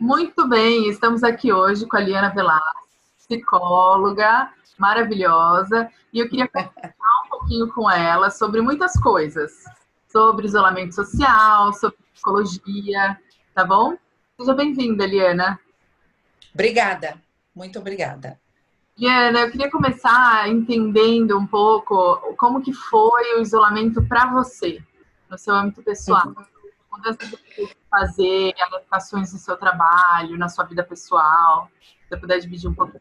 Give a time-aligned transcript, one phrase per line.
[0.00, 2.86] Muito bem, estamos aqui hoje com a Liana Velasquez,
[3.18, 6.94] psicóloga maravilhosa, e eu queria conversar
[7.26, 9.64] um pouquinho com ela sobre muitas coisas,
[10.06, 13.18] sobre isolamento social, sobre psicologia,
[13.52, 13.96] tá bom?
[14.38, 15.58] Seja bem-vinda, Liana.
[16.54, 17.20] Obrigada,
[17.52, 18.38] muito obrigada.
[18.96, 24.80] Liana, eu queria começar entendendo um pouco como que foi o isolamento para você,
[25.28, 26.28] no seu âmbito pessoal.
[26.28, 26.57] Uhum
[26.98, 27.18] mudança
[27.54, 31.70] que fazer, adaptações no seu trabalho, na sua vida pessoal?
[31.80, 33.00] Se você puder dividir um pouco.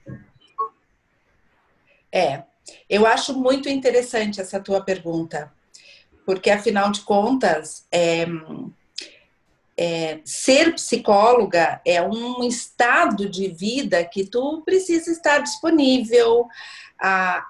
[2.11, 2.43] É,
[2.89, 5.51] eu acho muito interessante essa tua pergunta,
[6.25, 8.25] porque afinal de contas, é,
[9.75, 16.47] é, ser psicóloga é um estado de vida que tu precisa estar disponível,
[16.99, 17.45] a,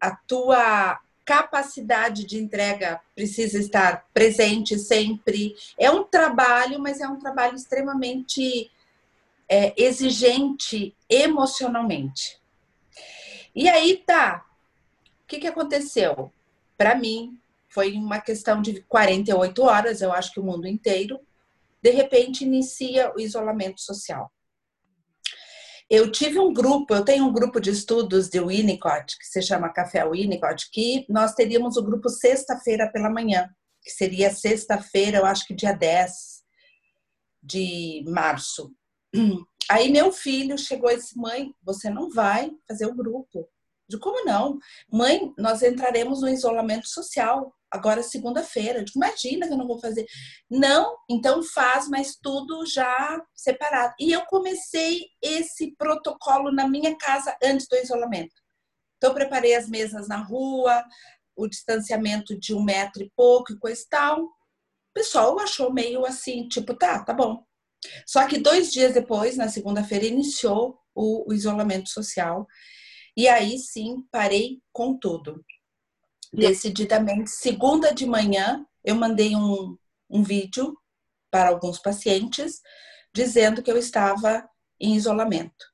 [0.00, 1.00] a tua
[1.32, 5.56] capacidade de entrega precisa estar presente sempre.
[5.78, 8.70] É um trabalho, mas é um trabalho extremamente
[9.48, 12.38] é, exigente emocionalmente.
[13.54, 14.44] E aí tá.
[15.24, 16.30] O que, que aconteceu?
[16.76, 21.18] Para mim, foi uma questão de 48 horas, eu acho que o mundo inteiro.
[21.80, 24.30] De repente, inicia o isolamento social.
[25.92, 29.68] Eu tive um grupo, eu tenho um grupo de estudos de Winnicott, que se chama
[29.68, 35.46] Café Winnicott, que nós teríamos o grupo sexta-feira pela manhã, que seria sexta-feira, eu acho
[35.46, 36.10] que dia 10
[37.42, 38.72] de março.
[39.70, 43.46] Aí meu filho chegou e disse: Mãe, você não vai fazer o grupo.
[43.86, 44.58] De como não?
[44.90, 48.84] Mãe, nós entraremos no isolamento social agora segunda-feira.
[48.94, 50.06] Imagina que eu não vou fazer.
[50.50, 53.94] Não, então faz, mas tudo já separado.
[53.98, 58.34] E eu comecei esse protocolo na minha casa antes do isolamento.
[58.98, 60.84] Então, preparei as mesas na rua,
[61.34, 64.22] o distanciamento de um metro e pouco e coisa e tal.
[64.22, 64.30] O
[64.94, 67.42] pessoal achou meio assim, tipo, tá, tá bom.
[68.06, 72.46] Só que dois dias depois, na segunda-feira, iniciou o, o isolamento social.
[73.16, 75.42] E aí sim, parei com tudo
[76.32, 77.30] decididamente.
[77.30, 79.76] Segunda de manhã, eu mandei um,
[80.08, 80.76] um vídeo
[81.30, 82.60] para alguns pacientes
[83.14, 84.48] dizendo que eu estava
[84.80, 85.66] em isolamento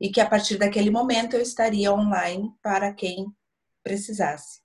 [0.00, 3.32] e que a partir daquele momento eu estaria online para quem
[3.82, 4.60] precisasse.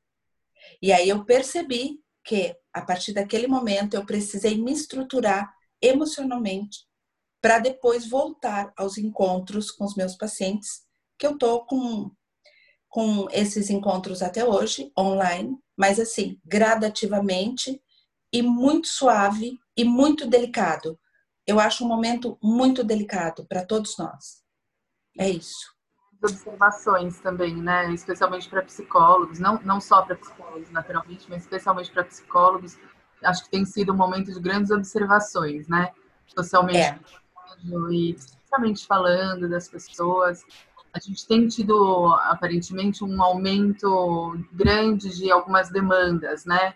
[0.82, 6.88] E aí eu percebi que a partir daquele momento eu precisei me estruturar emocionalmente
[7.42, 10.82] para depois voltar aos encontros com os meus pacientes,
[11.18, 12.12] que eu tô com
[12.90, 17.82] com esses encontros até hoje, online, mas assim, gradativamente
[18.32, 21.00] e muito suave e muito delicado.
[21.46, 24.44] Eu acho um momento muito delicado para todos nós.
[25.18, 25.76] É isso.
[26.22, 27.94] Observações também, né?
[27.94, 32.78] Especialmente para psicólogos, não, não só para psicólogos, naturalmente, mas especialmente para psicólogos.
[33.24, 35.92] Acho que tem sido um momento de grandes observações, né?
[36.28, 37.00] Socialmente é.
[37.92, 40.44] e especialmente falando das pessoas
[40.94, 46.74] a gente tem tido aparentemente um aumento grande de algumas demandas, né?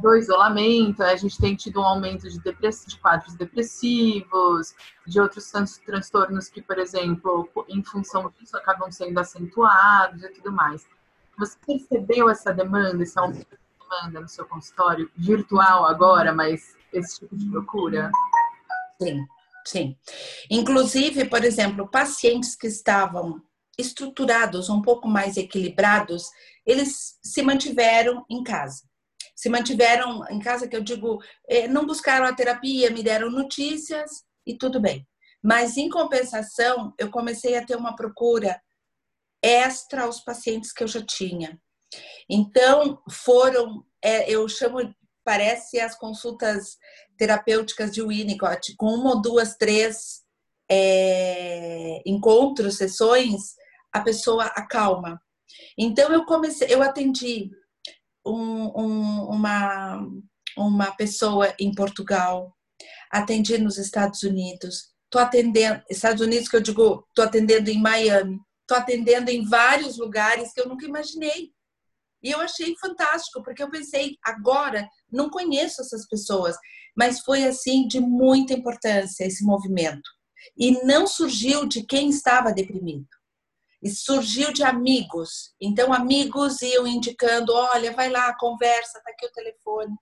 [0.00, 4.74] Do isolamento, a gente tem tido um aumento de, de quadros depressivos,
[5.06, 5.50] de outros
[5.84, 10.86] transtornos que, por exemplo, em função disso, acabam sendo acentuados e tudo mais.
[11.38, 17.20] Você percebeu essa demanda, esse aumento de demanda no seu consultório virtual agora, mas esse
[17.20, 18.10] tipo de procura?
[19.02, 19.26] Sim,
[19.66, 19.96] Sim.
[20.48, 23.42] Inclusive, por exemplo, pacientes que estavam
[23.76, 26.30] estruturados, um pouco mais equilibrados,
[26.64, 28.84] eles se mantiveram em casa.
[29.34, 34.24] Se mantiveram em casa, que eu digo, eh, não buscaram a terapia, me deram notícias
[34.46, 35.06] e tudo bem.
[35.42, 38.60] Mas, em compensação, eu comecei a ter uma procura
[39.42, 41.60] extra aos pacientes que eu já tinha.
[42.30, 44.78] Então, foram, é, eu chamo
[45.26, 46.78] parece as consultas
[47.18, 50.22] terapêuticas de Winnicott, com uma ou duas, três
[50.70, 53.56] é, encontros, sessões,
[53.92, 55.20] a pessoa acalma.
[55.76, 57.50] Então eu comecei, eu atendi
[58.24, 60.06] um, um, uma,
[60.56, 62.56] uma pessoa em Portugal,
[63.10, 68.38] atendi nos Estados Unidos, tô atendendo, Estados Unidos que eu digo, tô atendendo em Miami,
[68.64, 71.50] tô atendendo em vários lugares que eu nunca imaginei.
[72.26, 76.56] E eu achei fantástico, porque eu pensei, agora não conheço essas pessoas,
[76.96, 80.10] mas foi assim de muita importância esse movimento.
[80.58, 83.06] E não surgiu de quem estava deprimido.
[83.80, 85.54] E surgiu de amigos.
[85.62, 89.94] Então, amigos iam indicando: olha, vai lá, conversa, tá aqui o telefone.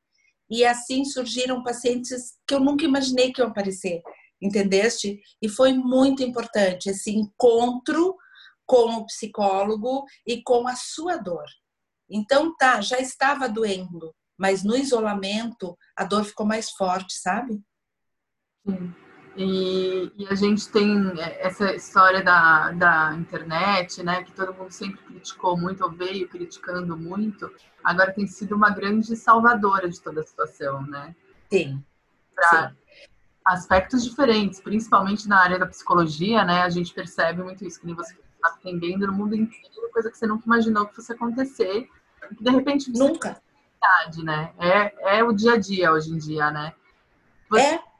[0.48, 4.00] E assim surgiram pacientes que eu nunca imaginei que iam aparecer,
[4.40, 5.20] entendeste?
[5.42, 8.16] E foi muito importante esse encontro
[8.64, 11.44] com o psicólogo e com a sua dor.
[12.08, 17.60] Então, tá, já estava doendo, mas no isolamento a dor ficou mais forte, sabe?
[18.66, 18.94] Sim.
[19.36, 25.02] E, e, a gente tem essa história da, da internet, né, que todo mundo sempre
[25.02, 27.52] criticou muito, ou veio criticando muito,
[27.82, 31.16] agora tem sido uma grande salvadora de toda a situação, né?
[31.50, 31.84] Sim.
[32.32, 32.72] Pra
[33.44, 38.14] aspectos diferentes, principalmente na área da psicologia, né, a gente percebe muito isso, que você
[38.44, 41.88] atendendo no mundo inteiro, coisa que você nunca imaginou que fosse acontecer,
[42.36, 42.90] que de repente...
[42.92, 43.42] Nunca.
[44.22, 44.52] Né?
[44.58, 46.74] É, é o dia a dia hoje em dia, né?
[47.50, 47.60] Você...
[47.60, 47.94] É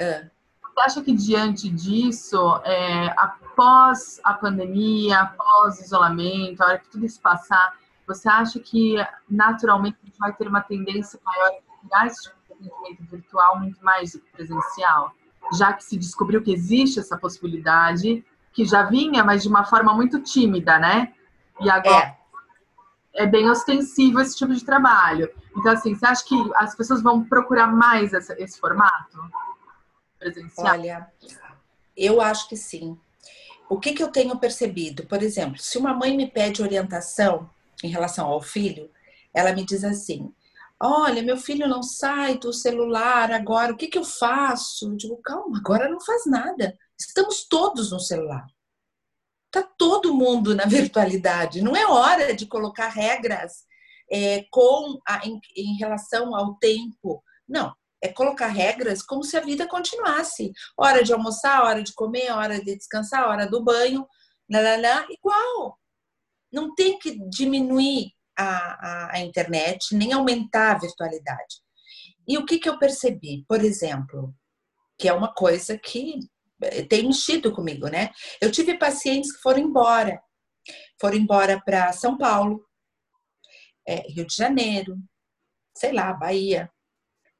[0.00, 0.30] é.
[0.62, 6.88] Você acha que diante disso, é, após a pandemia, após o isolamento, a hora que
[6.88, 8.96] tudo isso passar, você acha que
[9.28, 11.50] naturalmente a gente vai ter uma tendência maior
[11.92, 15.12] a esse tipo de atendimento virtual muito mais do que presencial?
[15.52, 19.94] Já que se descobriu que existe essa possibilidade, que já vinha, mas de uma forma
[19.94, 21.12] muito tímida, né?
[21.60, 22.16] E agora
[23.14, 25.30] é, é bem ostensivo esse tipo de trabalho.
[25.56, 29.18] Então, assim, você acha que as pessoas vão procurar mais essa, esse formato?
[30.20, 30.66] presencial?
[30.66, 31.10] Olha,
[31.96, 32.96] eu acho que sim.
[33.68, 35.06] O que, que eu tenho percebido?
[35.06, 37.48] Por exemplo, se uma mãe me pede orientação
[37.82, 38.90] em relação ao filho,
[39.32, 40.32] ela me diz assim:
[40.78, 44.90] Olha, meu filho não sai do celular agora, o que, que eu faço?
[44.90, 46.76] Eu digo, calma, agora não faz nada.
[47.06, 48.46] Estamos todos no celular.
[49.46, 51.62] Está todo mundo na virtualidade.
[51.62, 53.64] Não é hora de colocar regras
[54.10, 57.22] é, com a, em, em relação ao tempo.
[57.48, 60.52] Não, é colocar regras como se a vida continuasse.
[60.76, 64.06] Hora de almoçar, hora de comer, hora de descansar, hora do banho,
[64.48, 65.78] lá, igual.
[66.52, 71.56] Não tem que diminuir a, a, a, internet, nem aumentar a virtualidade.
[72.26, 73.44] E o que, que eu percebi?
[73.46, 74.34] Por exemplo,
[74.98, 76.18] que é uma coisa que
[76.88, 78.10] tem mexido comigo, né?
[78.40, 80.22] Eu tive pacientes que foram embora.
[81.00, 82.64] Foram embora para São Paulo,
[83.86, 84.96] é, Rio de Janeiro,
[85.76, 86.70] sei lá, Bahia,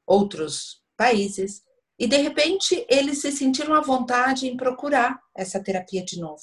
[0.06, 1.62] outros países,
[1.98, 6.42] e de repente eles se sentiram à vontade em procurar essa terapia de novo.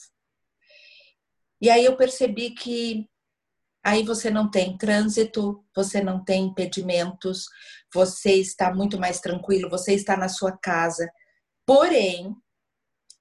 [1.60, 3.10] E aí eu percebi que
[3.84, 7.46] aí você não tem trânsito, você não tem impedimentos,
[7.92, 11.10] você está muito mais tranquilo, você está na sua casa.
[11.66, 12.36] Porém,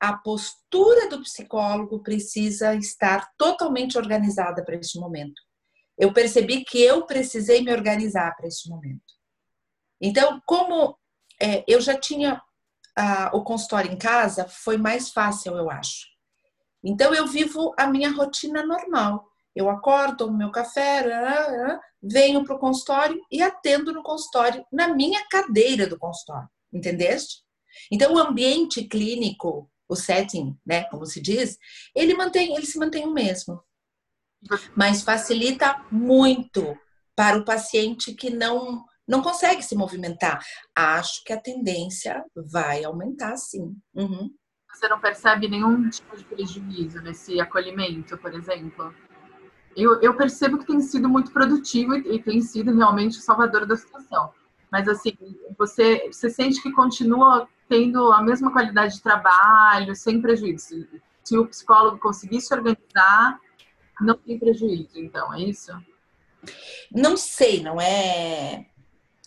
[0.00, 5.40] a postura do psicólogo precisa estar totalmente organizada para este momento.
[5.98, 9.14] Eu percebi que eu precisei me organizar para este momento.
[10.00, 10.96] Então, como
[11.40, 12.42] é, eu já tinha
[13.32, 16.06] o consultório em casa, foi mais fácil, eu acho.
[16.82, 19.26] Então, eu vivo a minha rotina normal.
[19.54, 21.02] Eu acordo, tomo meu café,
[22.02, 27.42] venho para o consultório e atendo no consultório, na minha cadeira do consultório, entendeste?
[27.90, 31.58] Então, o ambiente clínico, o setting, né, como se diz,
[31.94, 33.62] ele mantém, ele se mantém o mesmo.
[34.76, 36.76] Mas facilita muito
[37.14, 40.44] para o paciente que não não consegue se movimentar.
[40.74, 43.76] Acho que a tendência vai aumentar, sim.
[43.94, 44.28] Uhum.
[44.74, 48.92] Você não percebe nenhum tipo de prejuízo nesse acolhimento, por exemplo?
[49.76, 53.64] Eu, eu percebo que tem sido muito produtivo e, e tem sido realmente o salvador
[53.64, 54.32] da situação.
[54.70, 55.16] Mas, assim,
[55.58, 60.86] você, você sente que continua tendo a mesma qualidade de trabalho, sem prejuízo.
[61.24, 63.40] Se o psicólogo conseguir se organizar,
[64.00, 65.72] não tem prejuízo, então, é isso?
[66.92, 68.66] Não sei, não é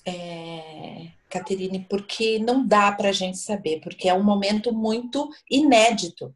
[0.09, 6.35] é, Caterine, porque não dá para a gente saber, porque é um momento muito inédito.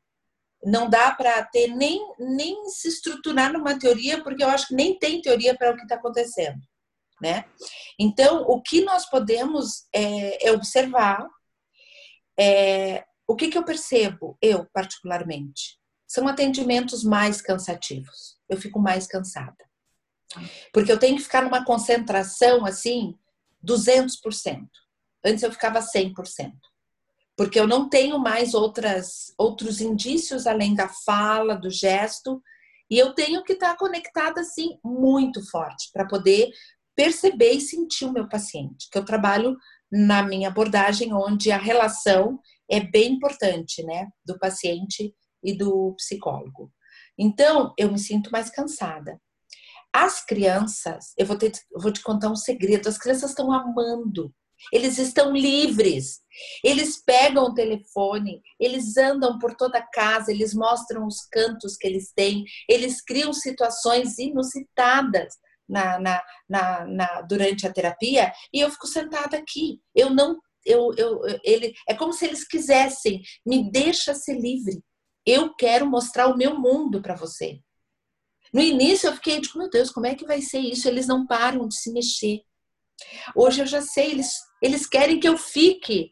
[0.64, 4.98] Não dá para ter nem, nem se estruturar numa teoria, porque eu acho que nem
[4.98, 6.60] tem teoria para o que está acontecendo.
[7.24, 7.46] Né?
[7.98, 11.26] Então, o que nós podemos é, é observar.
[12.38, 15.80] É, o que, que eu percebo, eu particularmente?
[16.06, 18.38] São atendimentos mais cansativos.
[18.50, 19.56] Eu fico mais cansada.
[20.74, 23.18] Porque eu tenho que ficar numa concentração assim,
[23.66, 24.68] 200%.
[25.26, 26.52] Antes eu ficava 100%.
[27.38, 32.44] Porque eu não tenho mais outras, outros indícios além da fala, do gesto,
[32.92, 36.52] e eu tenho que estar conectada assim muito forte para poder
[36.96, 38.88] perceber e sentir o meu paciente.
[38.92, 39.58] Que eu trabalho
[39.92, 46.72] na minha abordagem onde a relação é bem importante, né, do paciente e do psicólogo.
[47.18, 49.20] Então, eu me sinto mais cansada.
[49.94, 54.34] As crianças, eu vou, ter, eu vou te contar um segredo: as crianças estão amando,
[54.72, 56.22] eles estão livres,
[56.64, 61.86] eles pegam o telefone, eles andam por toda a casa, eles mostram os cantos que
[61.86, 65.36] eles têm, eles criam situações inusitadas.
[65.74, 69.82] Na, na, na, na, durante a terapia e eu fico sentada aqui.
[69.96, 74.84] Eu não, eu, eu, ele é como se eles quisessem me deixa ser livre.
[75.26, 77.60] Eu quero mostrar o meu mundo para você.
[78.54, 80.88] No início eu fiquei, tipo, meu Deus, como é que vai ser isso?
[80.88, 82.42] Eles não param de se mexer.
[83.36, 86.12] Hoje eu já sei, eles, eles querem que eu fique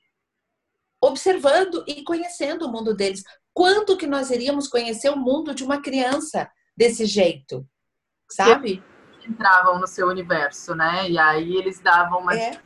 [1.00, 3.24] observando e conhecendo o mundo deles.
[3.54, 7.68] Quanto que nós iríamos conhecer o mundo de uma criança desse jeito,
[8.32, 8.84] sabe?
[9.32, 11.10] Entravam no seu universo, né?
[11.10, 12.60] E aí eles davam uma é.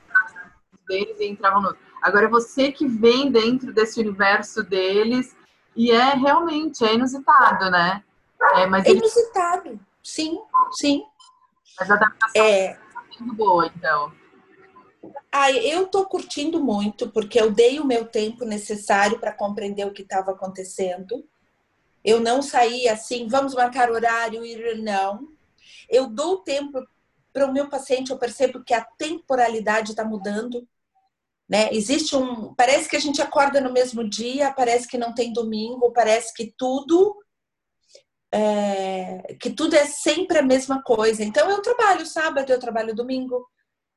[0.87, 1.75] deles e entravam no.
[2.01, 5.35] Agora é você que vem dentro desse universo deles
[5.75, 8.03] e é realmente é inusitado, né?
[8.55, 9.79] É, mas é inusitado, eles...
[10.03, 10.39] sim,
[10.71, 11.03] sim.
[11.79, 12.77] Mas a adaptação é,
[13.19, 14.11] muito boa, então.
[15.31, 19.91] Ah, eu tô curtindo muito, porque eu dei o meu tempo necessário para compreender o
[19.91, 21.27] que estava acontecendo.
[22.03, 25.27] Eu não saí assim, vamos marcar horário, ir não.
[25.89, 26.79] Eu dou tempo
[27.35, 30.65] para o meu paciente, eu percebo que a temporalidade está mudando.
[31.49, 31.69] Né?
[31.71, 32.53] Existe um.
[32.55, 36.53] Parece que a gente acorda no mesmo dia, parece que não tem domingo, parece que
[36.57, 37.15] tudo.
[38.33, 41.23] É, que tudo é sempre a mesma coisa.
[41.23, 43.45] Então eu trabalho sábado, eu trabalho domingo,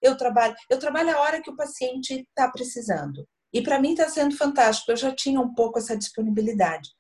[0.03, 3.27] eu trabalho, eu trabalho a hora que o paciente está precisando.
[3.53, 4.93] E para mim está sendo fantástico.
[4.93, 6.91] Eu já tinha um pouco essa disponibilidade.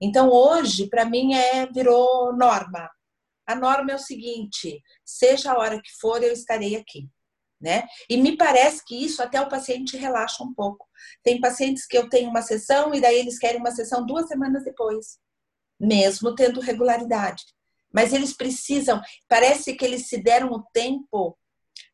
[0.00, 2.88] Então hoje para mim é virou norma.
[3.48, 7.08] A norma é o seguinte: seja a hora que for, eu estarei aqui.
[7.58, 7.82] Né?
[8.08, 10.86] E me parece que isso até o paciente relaxa um pouco.
[11.24, 14.62] Tem pacientes que eu tenho uma sessão e daí eles querem uma sessão duas semanas
[14.62, 15.18] depois,
[15.80, 17.42] mesmo tendo regularidade.
[17.92, 21.36] Mas eles precisam, parece que eles se deram o tempo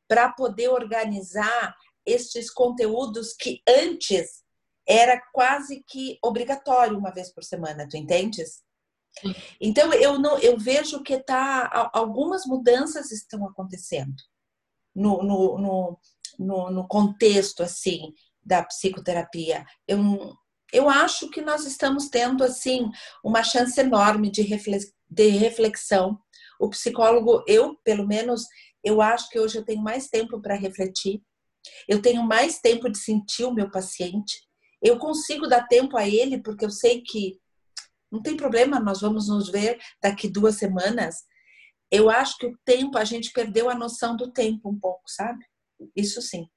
[0.06, 4.42] para poder organizar estes conteúdos que antes
[4.86, 8.62] era quase que obrigatório uma vez por semana, tu entendes?
[9.60, 14.14] Então eu não eu vejo que tá algumas mudanças estão acontecendo
[14.94, 15.98] no, no, no,
[16.38, 18.12] no, no contexto assim
[18.44, 19.64] da psicoterapia.
[19.88, 19.98] Eu,
[20.72, 22.90] eu acho que nós estamos tendo assim
[23.24, 24.44] uma chance enorme de,
[25.08, 26.18] de reflexão.
[26.60, 28.44] O psicólogo, eu pelo menos,
[28.82, 31.22] eu acho que hoje eu tenho mais tempo para refletir.
[31.88, 34.34] Eu tenho mais tempo de sentir o meu paciente.
[34.82, 37.40] Eu consigo dar tempo a ele porque eu sei que
[38.14, 41.16] não tem problema, nós vamos nos ver daqui duas semanas
[41.94, 45.44] eu acho que o tempo, a gente perdeu a noção do tempo um pouco, sabe?
[45.94, 46.48] Isso sim.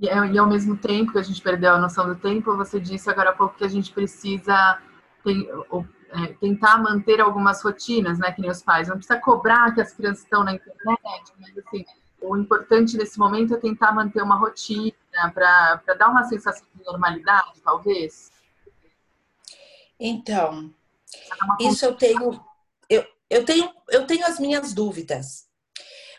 [0.00, 3.08] E, é, ao mesmo tempo que a gente perdeu a noção do tempo, você disse
[3.08, 4.80] agora há pouco que a gente precisa
[5.24, 8.32] é, tentar manter algumas rotinas, né?
[8.32, 8.88] Que nem os pais.
[8.88, 11.84] Não precisa cobrar que as crianças estão na internet, mas assim,
[12.20, 14.92] o importante nesse momento é tentar manter uma rotina
[15.32, 18.32] para dar uma sensação de normalidade, talvez.
[19.98, 20.74] Então,
[21.60, 22.44] isso eu tenho,
[22.88, 25.48] eu, eu tenho, eu tenho as minhas dúvidas,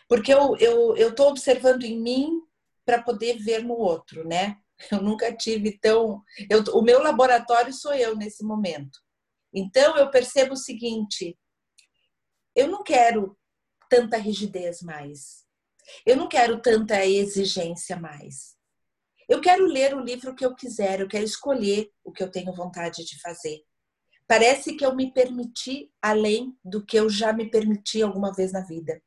[0.08, 2.42] porque eu estou eu, eu observando em mim
[2.84, 4.56] para poder ver no outro, né?
[4.92, 6.22] Eu nunca tive tão.
[6.48, 8.96] Eu, o meu laboratório sou eu nesse momento.
[9.52, 11.36] Então eu percebo o seguinte:
[12.54, 13.36] eu não quero
[13.90, 15.44] tanta rigidez mais.
[16.04, 18.57] Eu não quero tanta exigência mais.
[19.28, 22.54] Eu quero ler o livro que eu quiser, eu quero escolher o que eu tenho
[22.54, 23.62] vontade de fazer.
[24.26, 28.64] Parece que eu me permiti além do que eu já me permiti alguma vez na
[28.64, 29.02] vida.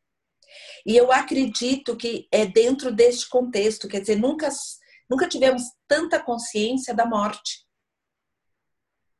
[0.85, 4.49] E eu acredito que é dentro deste contexto, quer dizer, nunca,
[5.09, 7.65] nunca tivemos tanta consciência da morte.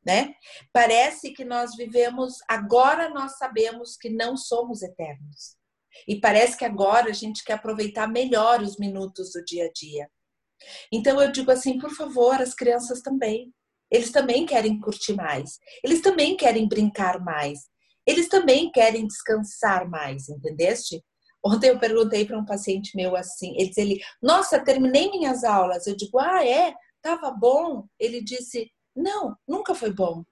[0.05, 0.33] Né?
[0.73, 5.55] Parece que nós vivemos, agora nós sabemos que não somos eternos.
[6.07, 10.09] E parece que agora a gente quer aproveitar melhor os minutos do dia a dia.
[10.91, 13.53] Então eu digo assim, por favor, as crianças também.
[13.91, 15.59] Eles também querem curtir mais.
[15.83, 17.59] Eles também querem brincar mais.
[18.07, 21.03] Eles também querem descansar mais, entendeste?
[21.43, 25.87] Ontem eu perguntei para um paciente meu assim, ele disse nossa, terminei minhas aulas.
[25.87, 26.73] Eu digo, ah, é?
[27.01, 27.85] Tava bom?
[27.99, 30.23] Ele disse, não, nunca foi bom.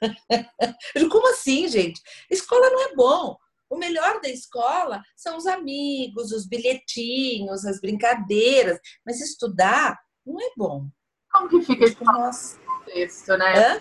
[0.30, 2.00] eu digo, como assim, gente?
[2.30, 3.36] Escola não é bom.
[3.70, 10.50] O melhor da escola são os amigos, os bilhetinhos, as brincadeiras, mas estudar não é
[10.56, 10.88] bom.
[11.30, 12.02] Como que fica isso?
[12.02, 12.58] Nossa
[12.88, 13.76] contexto, né?
[13.76, 13.80] Hã?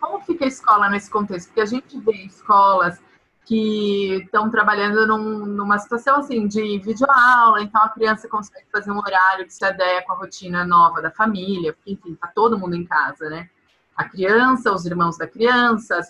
[0.00, 1.46] Como fica a escola nesse contexto?
[1.48, 3.00] Porque a gente vê escolas
[3.44, 8.98] que estão trabalhando num, numa situação assim de videoaula, então a criança consegue fazer um
[8.98, 12.84] horário que se adequa à rotina nova da família, porque enfim, tá todo mundo em
[12.84, 13.48] casa, né?
[13.96, 16.00] A criança, os irmãos da criança,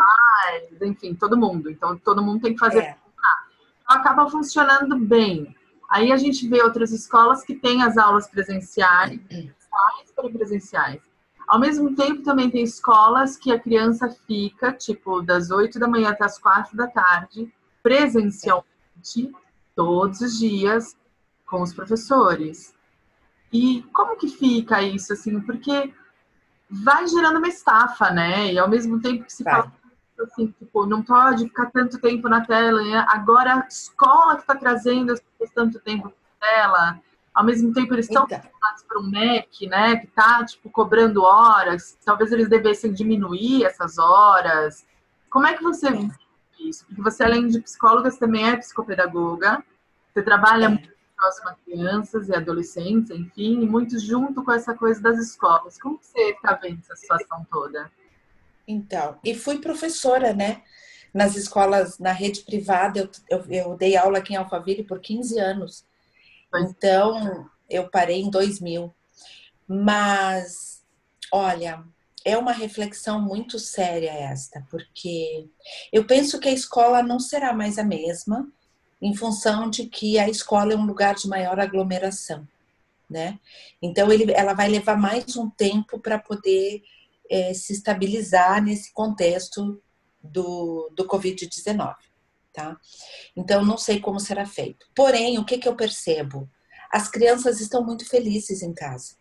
[0.00, 1.70] pais, enfim, todo mundo.
[1.70, 2.80] Então todo mundo tem que fazer.
[2.80, 2.96] É.
[3.82, 5.54] Então, acaba funcionando bem.
[5.88, 9.20] Aí a gente vê outras escolas que têm as aulas presenciais,
[10.14, 11.00] para presenciais.
[11.48, 16.10] Ao mesmo tempo, também tem escolas que a criança fica, tipo, das 8 da manhã
[16.10, 17.52] até as 4 da tarde,
[17.82, 19.32] presencialmente,
[19.74, 20.96] todos os dias,
[21.44, 22.72] com os professores.
[23.52, 25.40] E como que fica isso, assim?
[25.40, 25.92] Porque
[26.70, 28.52] vai gerando uma estafa, né?
[28.52, 29.54] E ao mesmo tempo que se vai.
[29.54, 29.79] fala
[30.24, 33.04] assim, tipo, não pode ficar tanto tempo na tela, né?
[33.08, 37.00] agora a escola que está trazendo as pessoas tanto tempo na tela,
[37.34, 38.40] ao mesmo tempo eles estão então.
[38.88, 44.86] por um MEC, né, que está tipo cobrando horas, talvez eles devessem diminuir essas horas.
[45.30, 45.92] Como é que você é.
[45.92, 46.08] vê
[46.60, 46.84] isso?
[46.86, 49.64] Porque você além de psicóloga, você também é psicopedagoga.
[50.12, 50.68] Você trabalha é.
[50.68, 55.80] muito próximo a crianças e adolescentes, enfim, e muito junto com essa coisa das escolas.
[55.80, 57.90] Como você está vendo essa situação toda?
[58.70, 60.62] Então, e fui professora, né?
[61.12, 65.38] Nas escolas, na rede privada, eu, eu, eu dei aula aqui em Alphaville por 15
[65.40, 65.84] anos.
[66.54, 68.94] Então, eu parei em 2000.
[69.66, 70.82] Mas,
[71.32, 71.84] olha,
[72.24, 75.48] é uma reflexão muito séria esta, porque
[75.92, 78.48] eu penso que a escola não será mais a mesma
[79.02, 82.46] em função de que a escola é um lugar de maior aglomeração,
[83.08, 83.38] né?
[83.80, 86.82] Então, ele, ela vai levar mais um tempo para poder
[87.30, 89.80] é, se estabilizar nesse contexto
[90.22, 91.94] do, do Covid-19
[92.52, 92.76] tá?
[93.36, 94.86] Então, não sei como será feito.
[94.94, 96.48] Porém, o que, que eu percebo?
[96.92, 99.14] As crianças estão muito felizes em casa.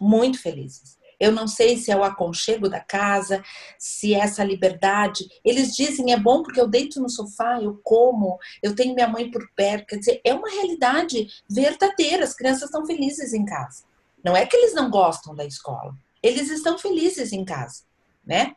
[0.00, 0.96] Muito felizes.
[1.18, 3.44] Eu não sei se é o aconchego da casa,
[3.78, 5.28] se é essa liberdade.
[5.44, 9.30] Eles dizem é bom porque eu deito no sofá, eu como, eu tenho minha mãe
[9.30, 9.86] por perto.
[9.86, 12.24] Quer dizer, é uma realidade verdadeira.
[12.24, 13.84] As crianças estão felizes em casa.
[14.24, 15.94] Não é que eles não gostam da escola.
[16.22, 17.82] Eles estão felizes em casa,
[18.24, 18.54] né?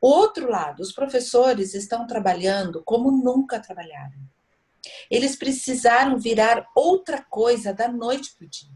[0.00, 4.18] Outro lado, os professores estão trabalhando como nunca trabalharam.
[5.10, 8.70] Eles precisaram virar outra coisa da noite para o dia.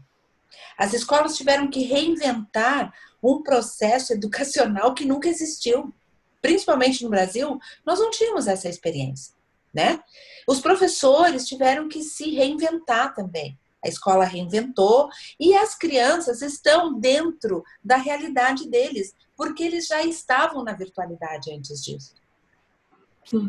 [0.77, 5.93] As escolas tiveram que reinventar um processo educacional que nunca existiu.
[6.41, 9.35] Principalmente no Brasil, nós não tínhamos essa experiência,
[9.71, 10.01] né?
[10.47, 13.59] Os professores tiveram que se reinventar também.
[13.83, 15.09] A escola reinventou
[15.39, 21.83] e as crianças estão dentro da realidade deles porque eles já estavam na virtualidade antes
[21.83, 22.13] disso.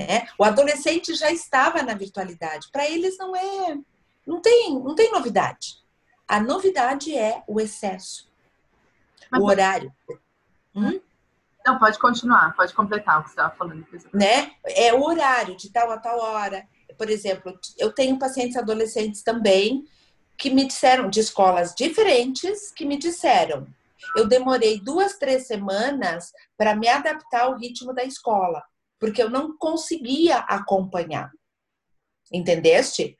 [0.00, 2.68] É, o adolescente já estava na virtualidade.
[2.70, 3.78] Para eles não é,
[4.26, 5.82] não tem, não tem novidade.
[6.26, 8.30] A novidade é o excesso,
[9.30, 9.92] Mas o horário.
[10.74, 11.00] Hum?
[11.66, 13.86] Não, pode continuar, pode completar o que você estava falando.
[14.12, 14.52] Né?
[14.64, 16.66] É o horário de tal a tal hora.
[16.96, 19.84] Por exemplo, eu tenho pacientes adolescentes também
[20.42, 23.64] que me disseram, de escolas diferentes, que me disseram:
[24.16, 28.60] eu demorei duas, três semanas para me adaptar ao ritmo da escola,
[28.98, 31.30] porque eu não conseguia acompanhar.
[32.32, 33.16] Entendeste?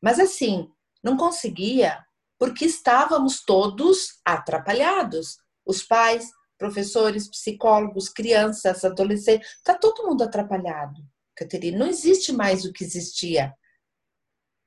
[0.00, 0.70] Mas assim,
[1.02, 2.06] não conseguia
[2.38, 5.38] porque estávamos todos atrapalhados.
[5.66, 11.02] Os pais, professores, psicólogos, crianças, adolescentes, está todo mundo atrapalhado.
[11.34, 13.52] Caterina, não existe mais o que existia.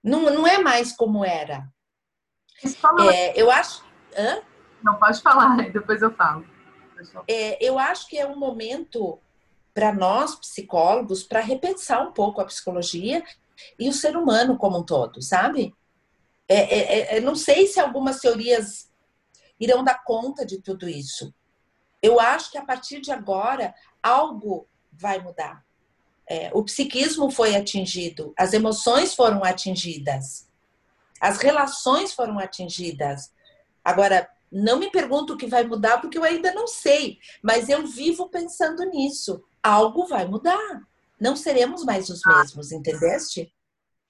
[0.04, 1.73] Não, não é mais como era.
[3.12, 3.84] É, eu acho.
[4.16, 4.42] Hã?
[4.84, 6.46] Não, pode falar, depois eu falo.
[7.28, 9.20] É, eu acho que é um momento
[9.74, 13.24] para nós, psicólogos, para repensar um pouco a psicologia
[13.80, 15.76] e o ser humano como um todo, sabe?
[16.48, 18.92] É, é, é, não sei se algumas teorias
[19.60, 21.34] irão dar conta de tudo isso.
[22.02, 25.66] Eu acho que a partir de agora algo vai mudar.
[26.30, 30.48] É, o psiquismo foi atingido, as emoções foram atingidas,
[31.24, 33.32] as relações foram atingidas.
[33.82, 37.88] Agora, não me pergunto o que vai mudar, porque eu ainda não sei, mas eu
[37.88, 39.42] vivo pensando nisso.
[39.64, 40.82] Algo vai mudar.
[41.18, 43.50] Não seremos mais os mesmos, entendeste?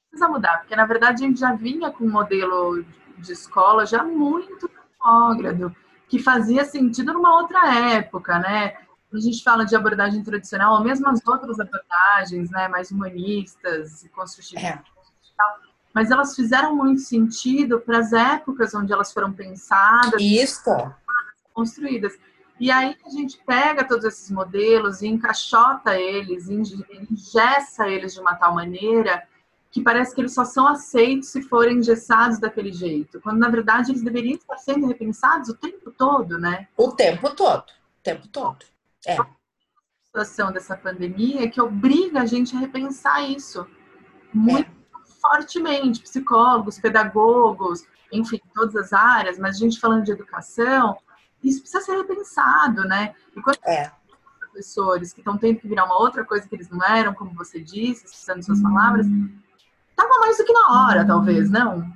[0.10, 2.84] Precisa mudar, porque na verdade a gente já vinha com um modelo
[3.20, 5.76] de escola já muito retrógrado,
[6.10, 8.70] que fazia sentido numa outra época, né?
[9.08, 14.04] Quando a gente fala de abordagem tradicional, ou mesmo as outras abordagens, né, mais humanistas
[14.04, 20.20] e construtivistas, é mas elas fizeram muito sentido para as épocas onde elas foram pensadas,
[20.20, 20.72] Isso.
[21.54, 22.18] construídas.
[22.60, 28.36] E aí a gente pega todos esses modelos e encaixota eles, engessa eles de uma
[28.36, 29.28] tal maneira
[29.72, 33.92] que parece que eles só são aceitos se forem engessados daquele jeito, quando na verdade
[33.92, 36.68] eles deveriam estar sendo repensados o tempo todo, né?
[36.78, 38.64] O tempo todo, o tempo todo.
[39.06, 39.20] É.
[39.20, 39.28] A
[40.06, 43.66] situação dessa pandemia é que obriga a gente a repensar isso.
[44.32, 44.73] Muito é
[45.24, 50.98] fortemente, psicólogos, pedagogos, enfim, todas as áreas, mas a gente falando de educação,
[51.42, 53.16] isso precisa ser repensado, né?
[53.36, 53.90] E quando é.
[54.40, 57.60] professores que estão tendo que virar uma outra coisa que eles não eram, como você
[57.60, 59.08] disse, citando suas palavras,
[59.90, 61.92] estava mais do que na hora, talvez, não?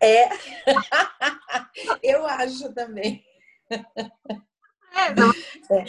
[0.00, 0.28] É,
[2.02, 3.24] eu acho também.
[3.70, 5.32] É, então,
[5.70, 5.84] é.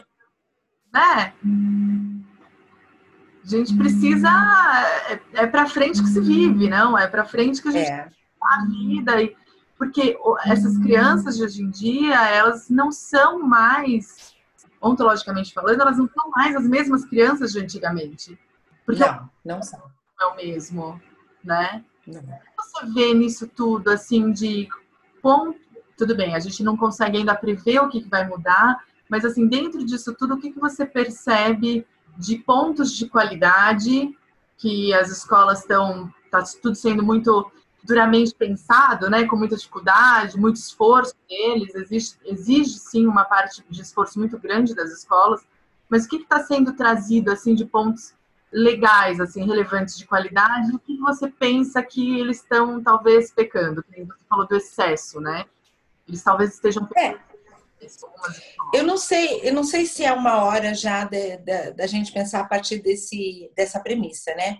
[0.93, 1.33] Né?
[3.43, 4.29] A gente precisa.
[5.09, 6.97] É, é para frente que se vive, não?
[6.97, 8.09] É para frente que a gente é.
[8.41, 9.21] a vida.
[9.21, 9.35] E,
[9.77, 14.33] porque essas crianças de hoje em dia, elas não são mais,
[14.81, 18.39] ontologicamente falando, elas não são mais as mesmas crianças de antigamente.
[18.85, 19.81] Porque não, não são.
[20.21, 21.01] É o mesmo,
[21.43, 21.83] né?
[22.07, 22.21] Não.
[22.57, 24.69] Você vê nisso tudo, assim, de
[25.21, 25.59] ponto,
[25.97, 29.47] tudo bem, a gente não consegue ainda prever o que, que vai mudar, mas assim,
[29.47, 31.85] dentro disso tudo, o que, que você percebe
[32.17, 34.15] de pontos de qualidade
[34.57, 37.51] que as escolas estão, está tudo sendo muito
[37.83, 43.81] duramente pensado, né, com muita dificuldade, muito esforço deles, exige, exige sim uma parte de
[43.81, 45.45] esforço muito grande das escolas,
[45.89, 48.13] mas o que está sendo trazido assim de pontos
[48.53, 53.83] legais, assim, relevantes de qualidade, o que você pensa que eles estão talvez pecando?
[53.89, 55.45] Você falou do excesso, né?
[56.07, 57.17] Eles talvez estejam é.
[58.73, 61.09] Eu não sei, eu não sei se é uma hora já
[61.75, 64.59] da gente pensar a partir desse, dessa premissa, né?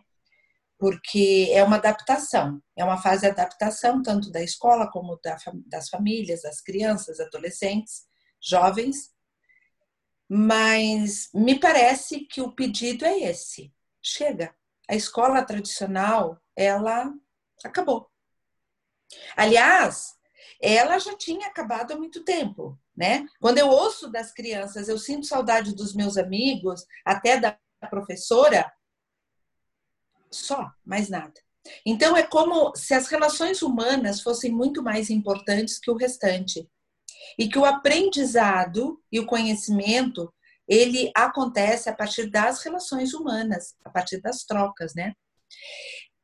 [0.77, 5.89] Porque é uma adaptação, é uma fase de adaptação tanto da escola como da, das
[5.89, 8.03] famílias, das crianças, adolescentes,
[8.41, 9.12] jovens.
[10.29, 14.53] Mas me parece que o pedido é esse: chega.
[14.89, 17.13] A escola tradicional, ela
[17.63, 18.09] acabou.
[19.36, 20.13] Aliás,
[20.62, 23.25] ela já tinha acabado há muito tempo, né?
[23.39, 27.58] Quando eu ouço das crianças, eu sinto saudade dos meus amigos, até da
[27.89, 28.71] professora,
[30.32, 31.34] só, mais nada.
[31.86, 36.67] Então é como se as relações humanas fossem muito mais importantes que o restante.
[37.38, 40.32] E que o aprendizado e o conhecimento
[40.67, 45.13] ele acontece a partir das relações humanas, a partir das trocas, né?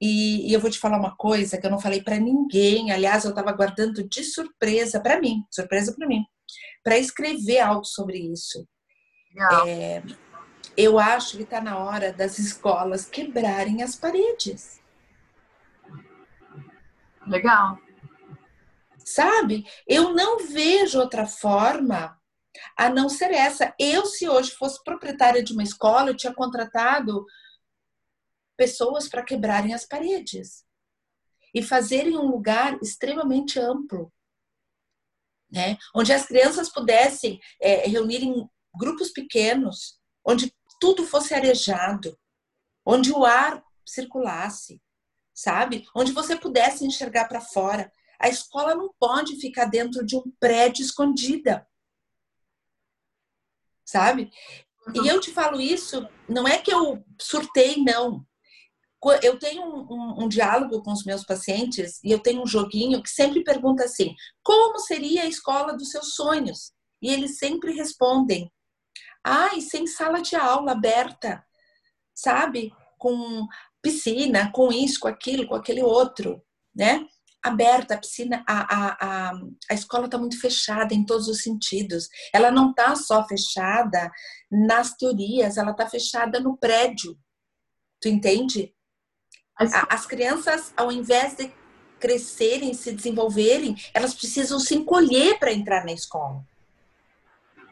[0.02, 3.26] E, e eu vou te falar uma coisa que eu não falei para ninguém, aliás,
[3.26, 6.24] eu estava guardando de surpresa para mim, surpresa para mim,
[6.84, 8.68] para escrever algo sobre isso.
[9.68, 10.02] É,
[10.76, 14.82] eu acho que está na hora das escolas quebrarem as paredes.
[17.28, 17.78] Legal.
[18.98, 19.66] Sabe?
[19.88, 22.20] Eu não vejo outra forma
[22.78, 23.74] a não ser essa.
[23.80, 27.26] Eu, se hoje fosse proprietária de uma escola, eu tinha contratado
[28.58, 30.66] pessoas para quebrarem as paredes
[31.54, 34.12] e fazerem um lugar extremamente amplo,
[35.52, 35.78] né?
[35.96, 42.18] Onde as crianças pudessem é, reunir em grupos pequenos, onde tudo fosse arejado,
[42.86, 44.82] onde o ar circulasse,
[45.34, 45.86] sabe?
[45.96, 47.92] Onde você pudesse enxergar para fora.
[48.20, 51.66] A escola não pode ficar dentro de um prédio escondida
[53.90, 54.32] sabe?
[54.94, 58.26] E eu te falo isso, não é que eu surtei, não.
[59.22, 63.02] Eu tenho um, um, um, diálogo com os meus pacientes e eu tenho um joguinho
[63.02, 66.74] que sempre pergunta assim: como seria a escola dos seus sonhos?
[67.02, 68.52] E eles sempre respondem:
[69.24, 71.44] ai, sem sala de aula aberta,
[72.14, 72.74] sabe?
[72.98, 73.48] Com
[73.82, 76.44] piscina, com isso, com aquilo, com aquele outro,
[76.76, 77.08] né?
[77.42, 79.32] aberta, a piscina, a, a, a,
[79.72, 82.08] a escola está muito fechada em todos os sentidos.
[82.34, 84.12] Ela não está só fechada
[84.52, 87.18] nas teorias, ela está fechada no prédio.
[88.02, 88.74] Tu entende?
[89.60, 89.74] As...
[89.90, 91.52] As crianças, ao invés de
[92.00, 96.42] crescerem, se desenvolverem, elas precisam se encolher para entrar na escola.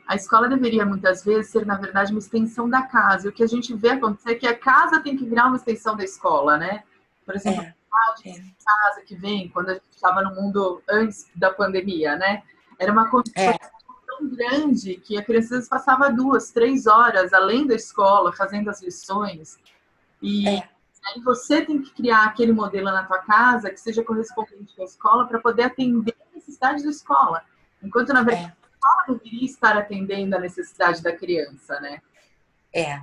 [0.06, 3.30] A escola deveria muitas vezes ser, na verdade, uma extensão da casa.
[3.30, 5.96] O que a gente vê acontecer é que a casa tem que virar uma extensão
[5.96, 6.84] da escola, né?
[7.26, 7.78] Por exemplo, é
[8.22, 8.44] de é.
[8.66, 12.44] casa que vem, quando a gente estava no mundo antes da pandemia, né?
[12.80, 13.58] Era uma construção é.
[14.06, 19.58] tão grande que a criança passava duas, três horas além da escola, fazendo as lições.
[20.22, 20.70] E é.
[21.08, 24.86] Aí você tem que criar aquele modelo na tua casa que seja correspondente com a
[24.86, 27.44] escola para poder atender a necessidade da escola.
[27.82, 28.66] Enquanto, na verdade, é.
[28.66, 32.02] a escola deveria estar atendendo a necessidade da criança, né?
[32.74, 33.02] É.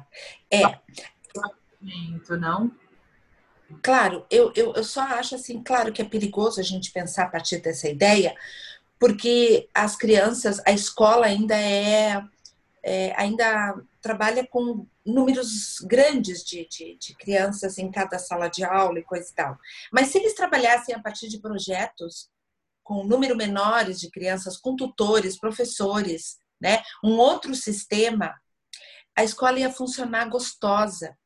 [0.50, 0.80] É.
[2.38, 2.70] Não?
[3.82, 7.28] Claro, eu, eu, eu só acho assim, claro que é perigoso a gente pensar a
[7.28, 8.34] partir dessa ideia,
[8.98, 12.22] porque as crianças, a escola ainda é,
[12.82, 18.98] é ainda trabalha com números grandes de, de, de, crianças em cada sala de aula
[18.98, 19.58] e coisa e tal.
[19.92, 22.30] Mas se eles trabalhassem a partir de projetos
[22.82, 28.34] com um número menores de crianças, com tutores, professores, né, um outro sistema,
[29.16, 31.16] a escola ia funcionar gostosa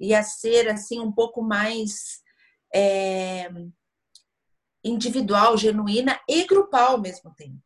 [0.00, 2.22] ia ser assim um pouco mais
[2.74, 3.50] é,
[4.82, 7.62] individual, genuína e grupal ao mesmo tempo.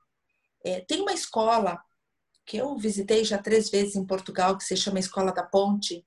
[0.65, 1.81] É, tem uma escola
[2.47, 6.05] que eu visitei já três vezes em Portugal que se chama Escola da Ponte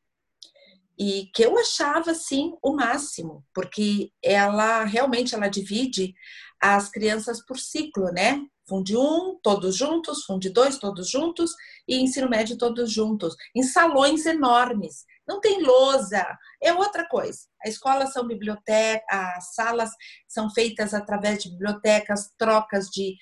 [0.98, 6.16] e que eu achava assim o máximo, porque ela realmente ela divide
[6.60, 8.42] as crianças por ciclo, né?
[8.68, 11.52] Funde um, todos juntos, funde dois, todos juntos,
[11.88, 15.06] e ensino médio todos juntos, em salões enormes.
[15.26, 16.26] Não tem lousa,
[16.62, 17.40] é outra coisa.
[17.64, 19.92] A escola são bibliotecas, as salas
[20.28, 23.16] são feitas através de bibliotecas, trocas de,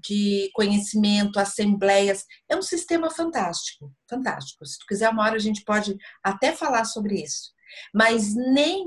[0.00, 2.24] de conhecimento, assembleias.
[2.48, 4.64] É um sistema fantástico, fantástico.
[4.64, 7.52] Se tu quiser, uma hora a gente pode até falar sobre isso.
[7.92, 8.86] Mas nem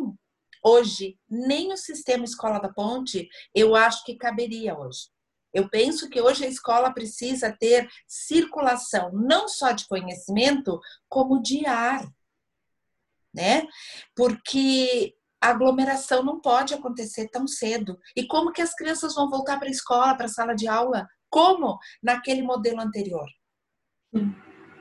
[0.63, 5.10] hoje, nem o sistema Escola da Ponte, eu acho que caberia hoje.
[5.53, 11.65] Eu penso que hoje a escola precisa ter circulação não só de conhecimento, como de
[11.65, 12.05] ar,
[13.33, 13.67] né?
[14.15, 17.97] Porque a aglomeração não pode acontecer tão cedo.
[18.15, 21.08] E como que as crianças vão voltar para a escola, para a sala de aula?
[21.30, 23.28] Como naquele modelo anterior?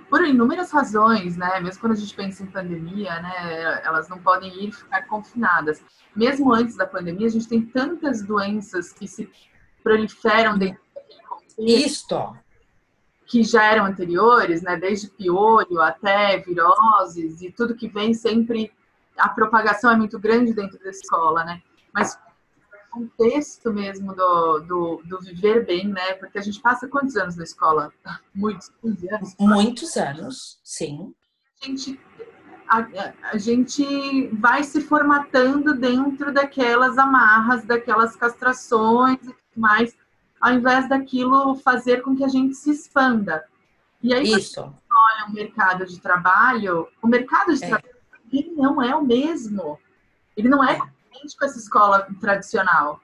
[0.09, 1.61] Por inúmeras razões, né?
[1.61, 3.83] Mesmo quando a gente pensa em pandemia, né?
[3.85, 5.83] Elas não podem ir ficar confinadas.
[6.15, 9.29] Mesmo antes da pandemia, a gente tem tantas doenças que se
[9.83, 10.81] proliferam dentro
[11.59, 12.37] Isto.
[13.27, 14.77] Que já eram anteriores, né?
[14.77, 18.73] Desde piolho até viroses e tudo que vem sempre.
[19.17, 21.63] A propagação é muito grande dentro da escola, né?
[21.93, 22.19] Mas
[22.97, 26.15] contexto mesmo do, do, do, viver bem, né?
[26.15, 27.93] Porque a gente passa quantos anos na escola?
[28.35, 29.37] Muitos, 15 anos?
[29.39, 31.15] Muitos anos, sim.
[31.63, 32.01] A gente,
[32.69, 32.87] a,
[33.33, 39.95] a, gente vai se formatando dentro daquelas amarras, daquelas castrações e tudo mais,
[40.41, 43.45] ao invés daquilo fazer com que a gente se expanda.
[44.03, 44.61] E aí, Isso.
[44.61, 47.69] olha o mercado de trabalho, o mercado de é.
[47.69, 47.86] trabalho
[48.57, 49.79] não é o mesmo.
[50.37, 53.01] Ele não é, é com essa escola tradicional.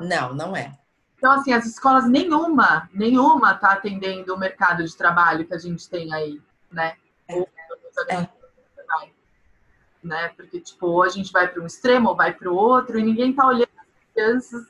[0.00, 0.76] Não, não é.
[1.16, 5.88] Então, assim, as escolas nenhuma, nenhuma está atendendo o mercado de trabalho que a gente
[5.88, 6.96] tem aí, né?
[7.28, 7.38] É.
[7.38, 8.28] é.
[10.02, 10.28] Né?
[10.30, 13.04] Porque, tipo, ou a gente vai para um extremo ou vai para o outro e
[13.04, 14.66] ninguém está olhando as crianças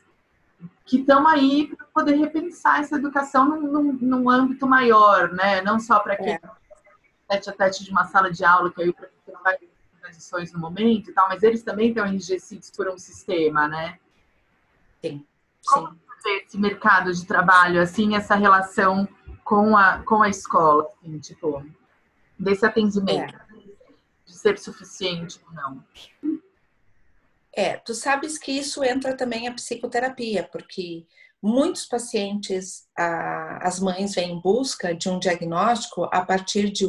[0.84, 5.62] que estão aí para poder repensar essa educação num, num, num, âmbito maior, né?
[5.62, 6.40] Não só para aquele é.
[7.28, 9.56] tete a tete de uma sala de aula que aí o professor vai
[10.12, 13.98] transições no momento e tal, mas eles também estão enrijecidos por um sistema, né?
[15.02, 15.26] Sim.
[15.66, 15.88] Como
[16.22, 16.36] Sim.
[16.44, 19.08] esse mercado de trabalho, assim, essa relação
[19.44, 21.64] com a, com a escola, assim, tipo,
[22.38, 23.62] desse atendimento, é.
[24.24, 25.84] de ser suficiente ou não?
[27.54, 31.06] É, tu sabes que isso entra também a psicoterapia, porque
[31.42, 36.86] muitos pacientes, a, as mães vêm em busca de um diagnóstico a partir de,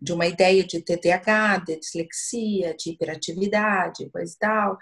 [0.00, 4.78] de uma ideia de TDAH, de dislexia, de hiperatividade, coisa e tal.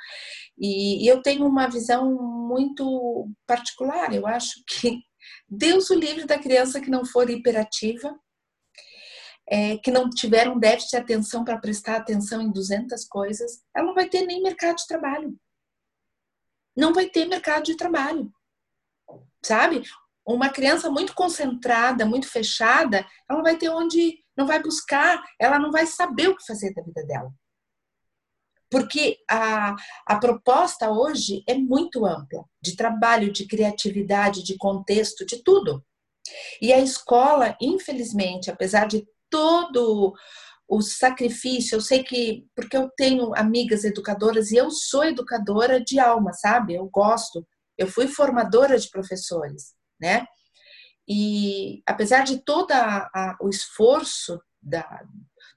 [0.58, 4.12] E, e eu tenho uma visão muito particular.
[4.12, 5.00] Eu acho que
[5.48, 8.18] Deus o livre da criança que não for hiperativa,
[9.46, 13.86] é, que não tiver um déficit de atenção para prestar atenção em 200 coisas, ela
[13.86, 15.38] não vai ter nem mercado de trabalho.
[16.76, 18.32] Não vai ter mercado de trabalho.
[19.44, 19.82] Sabe?
[20.26, 25.58] Uma criança muito concentrada, muito fechada, ela não vai ter onde não vai buscar, ela
[25.58, 27.32] não vai saber o que fazer da vida dela.
[28.70, 35.42] Porque a, a proposta hoje é muito ampla de trabalho, de criatividade, de contexto, de
[35.42, 35.84] tudo.
[36.60, 40.14] E a escola, infelizmente, apesar de todo
[40.66, 45.98] o sacrifício, eu sei que, porque eu tenho amigas educadoras e eu sou educadora de
[46.00, 46.74] alma, sabe?
[46.74, 50.26] Eu gosto, eu fui formadora de professores, né?
[51.08, 52.72] E apesar de todo
[53.40, 55.02] o esforço da,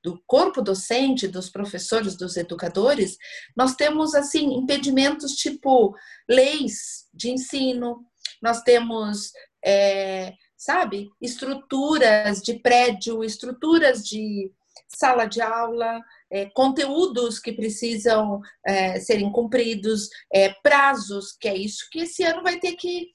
[0.04, 3.18] do corpo docente, dos professores, dos educadores,
[3.56, 5.96] nós temos assim impedimentos tipo
[6.30, 8.06] leis de ensino,
[8.42, 9.32] nós temos,
[9.66, 14.52] é, sabe, estruturas de prédio, estruturas de
[14.88, 16.00] sala de aula,
[16.32, 22.44] é, conteúdos que precisam é, serem cumpridos, é, prazos, que é isso que esse ano
[22.44, 23.10] vai ter que.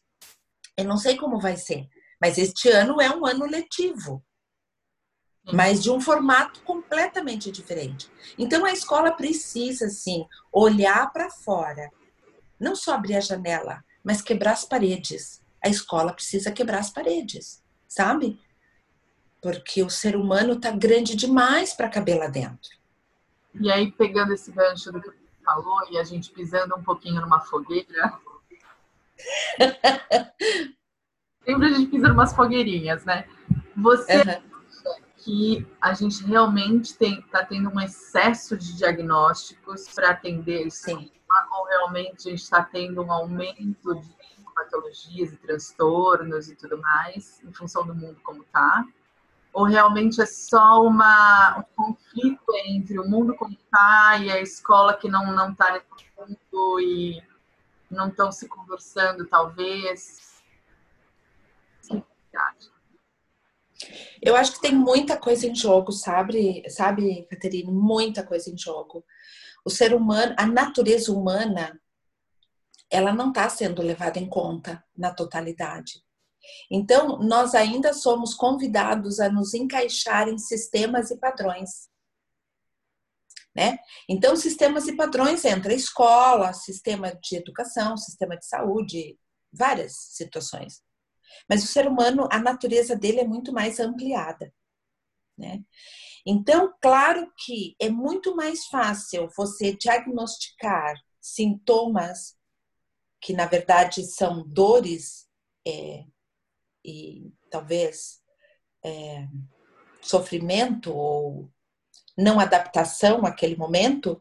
[0.77, 1.87] Eu não sei como vai ser,
[2.23, 4.25] mas este ano é um ano letivo,
[5.53, 8.09] mas de um formato completamente diferente.
[8.39, 11.91] Então a escola precisa, sim, olhar para fora,
[12.61, 15.43] não só abrir a janela, mas quebrar as paredes.
[15.61, 18.41] A escola precisa quebrar as paredes, sabe?
[19.41, 22.71] Porque o ser humano está grande demais para caber lá dentro.
[23.61, 27.21] E aí, pegando esse gancho do que você falou e a gente pisando um pouquinho
[27.21, 28.17] numa fogueira.
[31.45, 33.27] Sempre a gente pisa umas fogueirinhas, né?
[33.77, 34.21] Você uhum.
[34.21, 34.43] acha
[35.19, 40.71] que a gente realmente está tendo um excesso de diagnósticos para atender?
[40.71, 41.11] Sim.
[41.53, 44.15] Ou realmente a gente está tendo um aumento de
[44.55, 48.85] patologias e transtornos e tudo mais, em função do mundo como está?
[49.53, 54.97] Ou realmente é só uma, um conflito entre o mundo como está e a escola
[54.97, 57.23] que não está nesse mundo e
[57.91, 60.32] não estão se conversando, talvez?
[64.23, 67.73] Eu acho que tem muita coisa em jogo, sabe, sabe, Caterine?
[67.73, 69.05] Muita coisa em jogo.
[69.65, 71.81] O ser humano, a natureza humana,
[72.89, 76.05] ela não está sendo levada em conta na totalidade.
[76.71, 81.91] Então, nós ainda somos convidados a nos encaixar em sistemas e padrões.
[83.55, 83.79] Né?
[84.09, 89.19] Então, sistemas e padrões entra escola, sistema de educação, sistema de saúde,
[89.53, 90.81] várias situações.
[91.49, 94.53] Mas o ser humano, a natureza dele é muito mais ampliada,
[95.37, 95.63] né?
[96.25, 102.37] Então, claro que é muito mais fácil você diagnosticar sintomas
[103.21, 105.29] que, na verdade, são dores
[105.67, 106.05] é,
[106.85, 108.21] e talvez
[108.85, 109.27] é,
[110.01, 111.51] sofrimento ou
[112.17, 114.21] não adaptação àquele momento,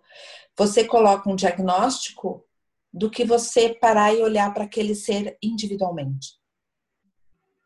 [0.57, 2.45] você coloca um diagnóstico
[2.93, 6.40] do que você parar e olhar para aquele ser individualmente.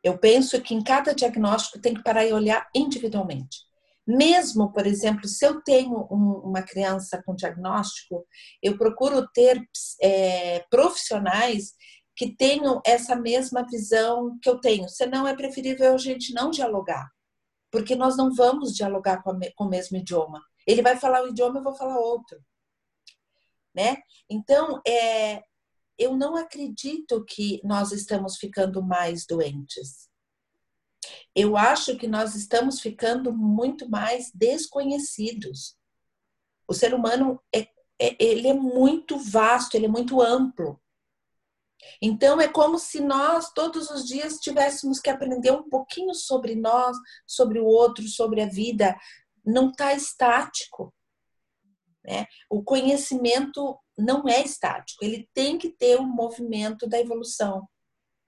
[0.06, 3.66] Eu penso que em cada diagnóstico tem que parar e olhar individualmente.
[4.06, 8.24] Mesmo, por exemplo, se eu tenho um, uma criança com diagnóstico,
[8.62, 9.60] eu procuro ter
[10.00, 11.74] é, profissionais
[12.16, 14.88] que tenham essa mesma visão que eu tenho.
[14.88, 17.10] Senão é preferível a gente não dialogar,
[17.72, 20.40] porque nós não vamos dialogar com, com o mesmo idioma.
[20.68, 22.38] Ele vai falar um idioma, eu vou falar outro
[23.76, 23.98] né?
[24.30, 25.44] Então, é,
[25.98, 30.10] eu não acredito que nós estamos ficando mais doentes.
[31.34, 35.78] Eu acho que nós estamos ficando muito mais desconhecidos.
[36.68, 37.68] O ser humano é,
[38.00, 40.82] é, ele é muito vasto, ele é muito amplo.
[42.02, 46.98] Então é como se nós todos os dias tivéssemos que aprender um pouquinho sobre nós,
[47.28, 48.98] sobre o outro, sobre a vida.
[49.46, 50.94] Não está estático.
[52.04, 52.26] Né?
[52.50, 57.68] O conhecimento não é estático, ele tem que ter um movimento da evolução.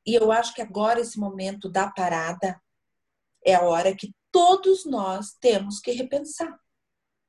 [0.05, 2.61] E eu acho que agora, esse momento da parada,
[3.45, 6.57] é a hora que todos nós temos que repensar.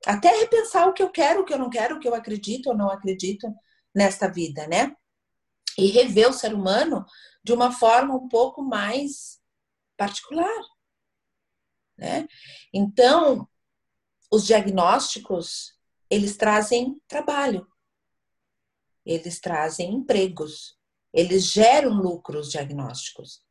[0.06, 2.68] Até repensar o que eu quero, o que eu não quero, o que eu acredito
[2.68, 3.52] ou não acredito
[3.94, 4.94] nesta vida, né?
[5.76, 7.04] E rever o ser humano
[7.42, 9.40] de uma forma um pouco mais
[9.96, 10.62] particular,
[11.96, 12.28] né?
[12.72, 13.48] Então,
[14.30, 15.76] os diagnósticos
[16.10, 17.66] eles trazem trabalho,
[19.12, 20.76] eles trazem empregos,
[21.12, 23.42] eles geram lucros diagnósticos,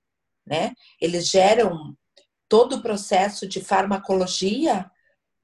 [0.46, 0.74] né?
[1.02, 1.98] Eles geram
[2.48, 4.90] todo o processo de farmacologia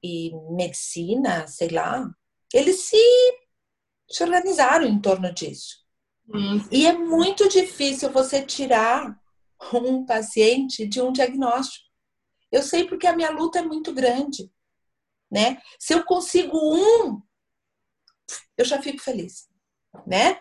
[0.02, 2.08] e medicina, sei lá,
[2.52, 2.96] eles se,
[4.08, 5.84] se organizaram em torno disso.
[6.28, 6.66] Hum.
[6.70, 9.18] E é muito difícil você tirar
[9.72, 11.84] um paciente de um diagnóstico.
[12.50, 14.50] Eu sei porque a minha luta é muito grande
[15.34, 15.60] né?
[15.80, 17.20] Se eu consigo um,
[18.56, 19.48] eu já fico feliz,
[20.06, 20.38] né?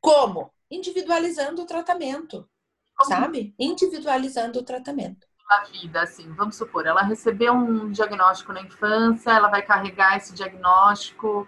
[0.00, 0.50] Como?
[0.70, 2.48] Individualizando o tratamento,
[2.96, 3.10] Como?
[3.10, 3.54] sabe?
[3.58, 5.26] Individualizando o tratamento.
[5.48, 10.34] A vida, assim, vamos supor, ela recebeu um diagnóstico na infância, ela vai carregar esse
[10.34, 11.46] diagnóstico.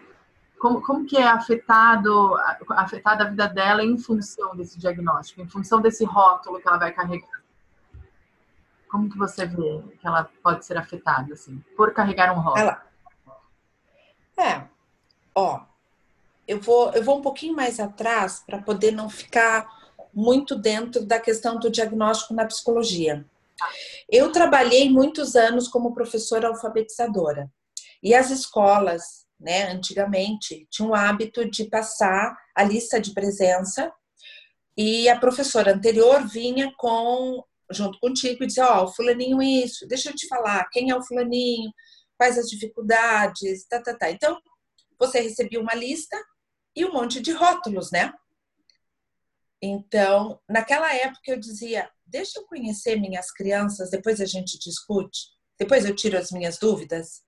[0.59, 2.37] Como, como que é afetado,
[2.71, 6.93] afetada a vida dela em função desse diagnóstico, em função desse rótulo que ela vai
[6.93, 7.43] carregar?
[8.89, 12.61] Como que você vê que ela pode ser afetada, assim, por carregar um rótulo?
[12.61, 12.87] Ela,
[14.39, 14.65] é,
[15.35, 15.63] ó,
[16.49, 19.69] eu vou, eu vou um pouquinho mais atrás para poder não ficar
[20.15, 23.25] muito dentro da questão do diagnóstico na psicologia.
[24.11, 27.51] Eu trabalhei muitos anos como professora alfabetizadora
[28.03, 33.93] e as escolas, né, antigamente, tinham o hábito de passar a lista de presença
[34.77, 40.09] e a professora anterior vinha com junto contigo e dizia, ó, oh, fulaninho isso, deixa
[40.09, 41.71] eu te falar, quem é o fulaninho,
[42.17, 44.11] quais as dificuldades, tá, tá, tá.
[44.11, 44.41] Então,
[44.99, 46.17] você recebia uma lista
[46.75, 48.13] e um monte de rótulos, né?
[49.61, 55.85] Então, naquela época eu dizia, deixa eu conhecer minhas crianças, depois a gente discute, depois
[55.85, 57.23] eu tiro as minhas dúvidas.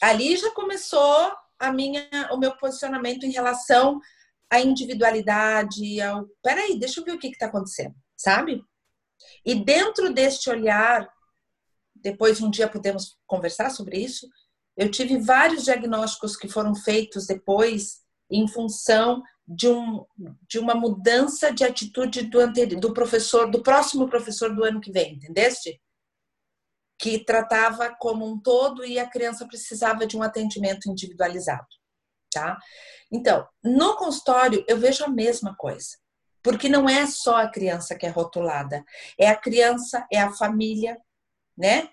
[0.00, 4.00] Ali já começou a minha, o meu posicionamento em relação
[4.50, 8.64] à individualidade, ao, peraí, deixa eu ver o que está acontecendo, sabe?
[9.44, 11.08] E dentro deste olhar
[12.02, 14.28] depois um dia podemos conversar sobre isso.
[14.76, 20.04] Eu tive vários diagnósticos que foram feitos depois em função de, um,
[20.48, 24.92] de uma mudança de atitude do, anterior, do professor, do próximo professor do ano que
[24.92, 25.80] vem, entendeste?
[26.98, 31.66] Que tratava como um todo e a criança precisava de um atendimento individualizado,
[32.32, 32.58] tá?
[33.10, 35.98] Então, no consultório eu vejo a mesma coisa,
[36.42, 38.84] porque não é só a criança que é rotulada,
[39.18, 40.96] é a criança, é a família,
[41.56, 41.88] né?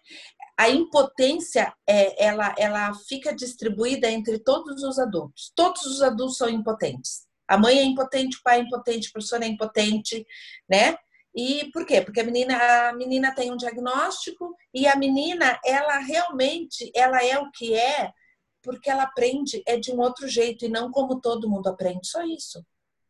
[0.59, 5.53] A impotência, é, ela, ela fica distribuída entre todos os adultos.
[5.55, 7.21] Todos os adultos são impotentes.
[7.47, 10.25] A mãe é impotente, o pai é impotente, o professor é impotente,
[10.69, 10.97] né?
[11.33, 12.01] E por quê?
[12.01, 17.39] Porque a menina, a menina tem um diagnóstico e a menina, ela realmente, ela é
[17.39, 18.11] o que é
[18.61, 22.21] porque ela aprende é de um outro jeito e não como todo mundo aprende, só
[22.23, 22.61] isso.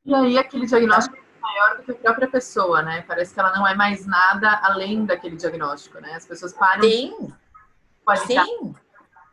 [0.06, 3.04] E aí aquele diagnóstico maior do que a própria pessoa, né?
[3.08, 6.14] Parece que ela não é mais nada além daquele diagnóstico, né?
[6.14, 6.84] As pessoas param.
[6.84, 7.34] Sim.
[8.26, 8.76] Sim.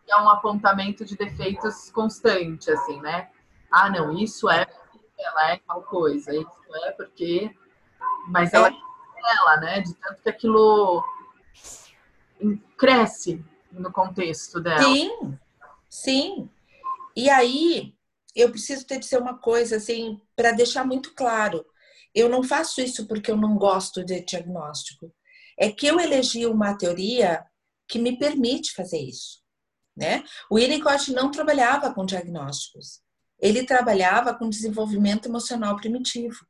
[0.09, 3.29] É um apontamento de defeitos constante, assim, né?
[3.71, 7.55] Ah, não, isso é porque ela é tal coisa, isso é porque.
[8.29, 8.73] Mas ela, é.
[8.73, 9.81] dela, né?
[9.81, 11.05] De tanto que aquilo
[12.77, 14.83] cresce no contexto dela.
[14.83, 15.39] Sim,
[15.89, 16.51] sim.
[17.17, 17.95] E aí,
[18.35, 21.65] eu preciso te dizer uma coisa, assim, para deixar muito claro.
[22.17, 25.15] Eu não faço isso porque eu não gosto de diagnóstico.
[25.59, 27.45] É que eu elegi uma teoria
[27.87, 29.43] que me permite fazer isso.
[29.95, 30.25] Né?
[30.51, 33.03] O Winnicott não trabalhava com diagnósticos.
[33.39, 36.47] Ele trabalhava com desenvolvimento emocional primitivo.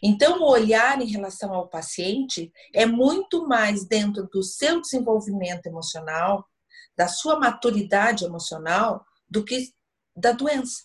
[0.00, 6.48] Então, o olhar em relação ao paciente é muito mais dentro do seu desenvolvimento emocional,
[6.96, 9.72] da sua maturidade emocional, do que
[10.14, 10.84] da doença.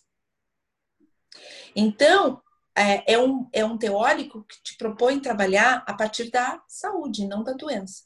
[1.75, 2.41] Então,
[2.79, 7.43] é, é, um, é um teórico que te propõe trabalhar a partir da saúde, não
[7.43, 8.03] da doença.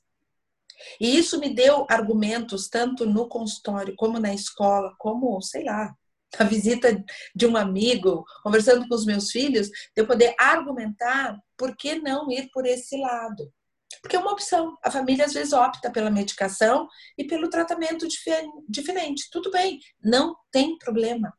[1.00, 5.94] E isso me deu argumentos tanto no consultório, como na escola, como, sei lá,
[6.40, 7.04] a visita
[7.36, 12.32] de um amigo, conversando com os meus filhos, de eu poder argumentar por que não
[12.32, 13.52] ir por esse lado.
[14.02, 14.76] Porque é uma opção.
[14.84, 18.08] A família às vezes opta pela medicação e pelo tratamento
[18.68, 19.30] diferente.
[19.32, 21.32] Tudo bem, não tem problema.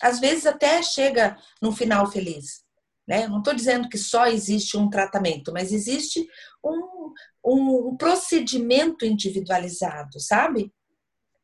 [0.00, 2.61] Às vezes até chega num final feliz.
[3.06, 3.26] Né?
[3.26, 6.26] Não estou dizendo que só existe um tratamento, mas existe
[6.64, 7.12] um,
[7.44, 10.72] um procedimento individualizado, sabe?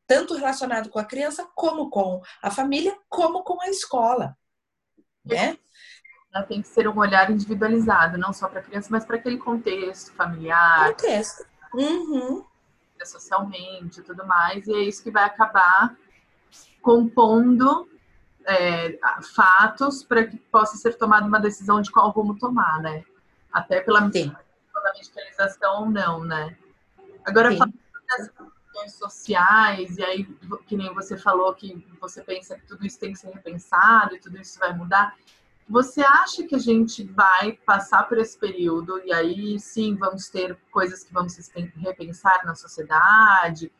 [0.09, 4.35] tanto relacionado com a criança, como com a família, como com a escola.
[5.23, 5.55] Né?
[6.47, 10.11] Tem que ser um olhar individualizado, não só para a criança, mas para aquele contexto
[10.13, 10.89] familiar.
[10.89, 11.45] Contexto.
[11.75, 12.43] Uhum.
[13.05, 14.65] Socialmente e tudo mais.
[14.65, 15.95] E é isso que vai acabar
[16.81, 17.87] compondo
[18.45, 18.99] é,
[19.35, 23.03] fatos para que possa ser tomada uma decisão de qual rumo tomar, né?
[23.51, 26.55] Até pela, pela medicalização ou não, né?
[27.25, 27.57] Agora, Sim.
[27.57, 28.31] falando dessa
[28.79, 30.25] questões sociais, e aí,
[30.67, 34.19] que nem você falou, que você pensa que tudo isso tem que ser repensado e
[34.19, 35.15] tudo isso vai mudar.
[35.67, 40.57] Você acha que a gente vai passar por esse período e aí sim vamos ter
[40.71, 41.37] coisas que vamos
[41.77, 43.71] repensar na sociedade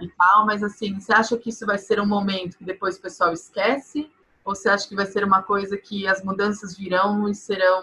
[0.00, 3.02] e tal, mas assim, você acha que isso vai ser um momento que depois o
[3.02, 4.10] pessoal esquece?
[4.44, 7.82] Ou você acha que vai ser uma coisa que as mudanças virão e serão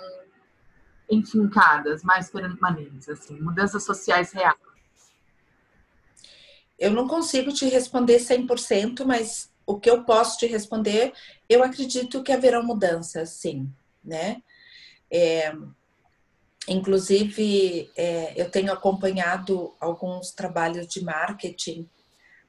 [1.09, 4.55] enfincadas, mais permanentes, assim, mudanças sociais reais?
[6.77, 11.13] Eu não consigo te responder 100%, mas o que eu posso te responder,
[11.47, 13.71] eu acredito que haverá mudanças, sim,
[14.03, 14.41] né?
[15.09, 15.53] É,
[16.67, 21.89] inclusive, é, eu tenho acompanhado alguns trabalhos de marketing,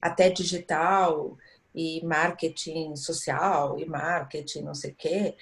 [0.01, 1.37] até digital,
[1.75, 5.35] e marketing social, e marketing não sei o quê,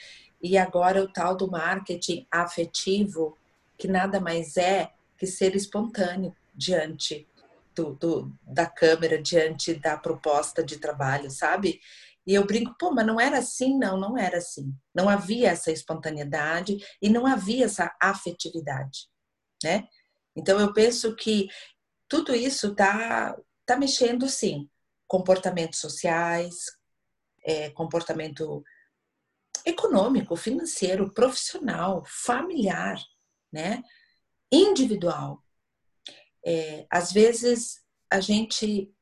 [0.43, 3.37] e agora o tal do marketing afetivo,
[3.77, 7.27] que nada mais é que ser espontâneo diante
[7.75, 11.81] do, do, da câmera diante da proposta de trabalho, sabe?
[12.27, 13.79] E eu brinco, pô, mas não era assim?
[13.79, 14.75] Não, não era assim.
[14.95, 19.09] Não havia essa espontaneidade e não havia essa afetividade,
[19.63, 19.89] né?
[20.37, 21.49] Então eu penso que
[22.09, 24.69] tudo isso tá, tá mexendo, sim.
[25.07, 26.67] Comportamentos sociais,
[27.45, 28.63] é, comportamento
[29.65, 33.03] econômico, financeiro, profissional, familiar,
[33.53, 33.83] né?
[34.53, 35.43] Individual.
[36.45, 38.93] É, às vezes a gente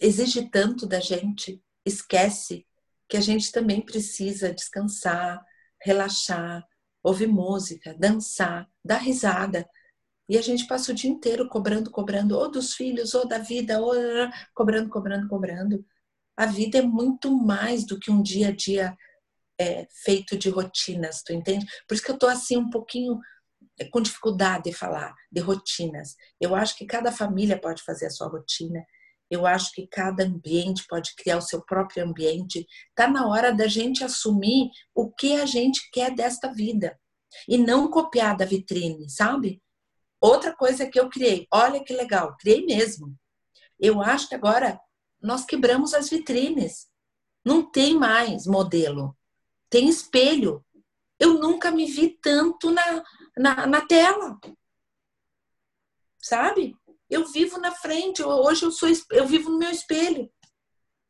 [0.00, 2.66] exige tanto da gente, esquece
[3.08, 5.44] que a gente também precisa descansar,
[5.80, 6.66] relaxar,
[7.02, 9.68] ouvir música, dançar, dar risada.
[10.28, 13.80] E a gente passa o dia inteiro cobrando, cobrando, ou dos filhos, ou da vida,
[13.80, 13.92] ou
[14.54, 15.84] cobrando, cobrando, cobrando.
[16.36, 18.96] A vida é muito mais do que um dia a dia
[19.60, 21.66] é, feito de rotinas, tu entende?
[21.86, 23.20] Por isso que eu tô assim um pouquinho
[23.78, 26.16] é com dificuldade de falar de rotinas.
[26.40, 28.84] Eu acho que cada família pode fazer a sua rotina.
[29.34, 32.64] Eu acho que cada ambiente pode criar o seu próprio ambiente.
[32.94, 36.96] Tá na hora da gente assumir o que a gente quer desta vida
[37.48, 39.60] e não copiar da vitrine, sabe?
[40.20, 43.12] Outra coisa que eu criei, olha que legal, criei mesmo.
[43.78, 44.80] Eu acho que agora
[45.20, 46.88] nós quebramos as vitrines.
[47.44, 49.16] Não tem mais modelo,
[49.68, 50.64] tem espelho.
[51.18, 53.02] Eu nunca me vi tanto na,
[53.36, 54.38] na, na tela.
[56.22, 56.76] Sabe?
[57.14, 60.28] Eu vivo na frente, hoje eu sou eu vivo no meu espelho.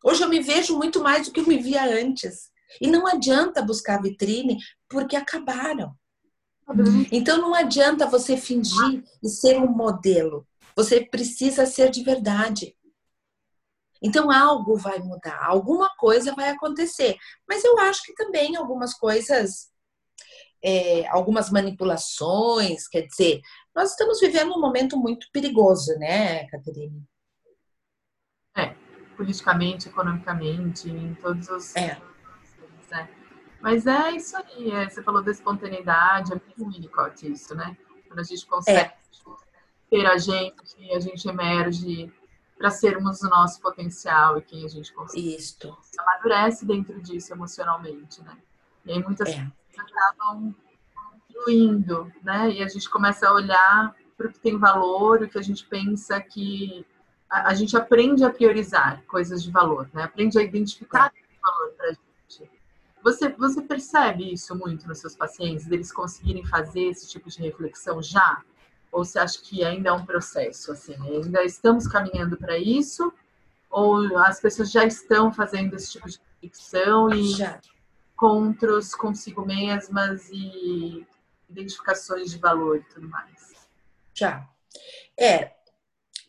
[0.04, 2.50] Hoje eu me vejo muito mais do que eu me via antes.
[2.78, 5.96] E não adianta buscar vitrine porque acabaram.
[7.10, 10.46] Então não adianta você fingir e ser um modelo.
[10.76, 12.76] Você precisa ser de verdade.
[14.02, 17.16] Então algo vai mudar, alguma coisa vai acontecer.
[17.48, 19.72] Mas eu acho que também algumas coisas
[20.62, 23.42] é, algumas manipulações, quer dizer,
[23.74, 27.02] nós estamos vivendo um momento muito perigoso, né, Caterine?
[28.56, 28.74] É,
[29.16, 31.74] politicamente, economicamente, em todos os.
[31.74, 31.98] É.
[32.90, 33.08] Né?
[33.60, 37.74] Mas é isso aí, é, você falou da espontaneidade, é muito Winnicott isso, né?
[38.06, 38.94] Quando a gente consegue é.
[39.88, 42.12] ter a gente, a gente emerge
[42.58, 45.34] para sermos o nosso potencial e quem a gente consegue.
[45.34, 45.76] Isso.
[45.98, 48.36] Amadurece dentro disso emocionalmente, né?
[48.84, 49.50] E aí muitas é.
[49.70, 50.54] pessoas acabam
[51.34, 52.50] fluindo, né?
[52.50, 55.66] E a gente começa a olhar para o que tem valor, o que a gente
[55.66, 56.86] pensa que
[57.28, 60.04] a, a, gente aprende a priorizar coisas de valor, né?
[60.04, 61.42] Aprende a identificar é.
[61.42, 62.50] valor para a gente.
[63.02, 68.02] Você, você percebe isso muito nos seus pacientes, deles conseguirem fazer esse tipo de reflexão
[68.02, 68.42] já?
[68.92, 73.12] Ou você acha que ainda é um processo, assim, ainda estamos caminhando para isso?
[73.68, 77.58] Ou as pessoas já estão fazendo esse tipo de reflexão e já.
[78.12, 81.04] encontros consigo mesmas e
[81.54, 83.54] identificações de valor e tudo mais?
[84.12, 84.48] Já.
[85.18, 85.52] É,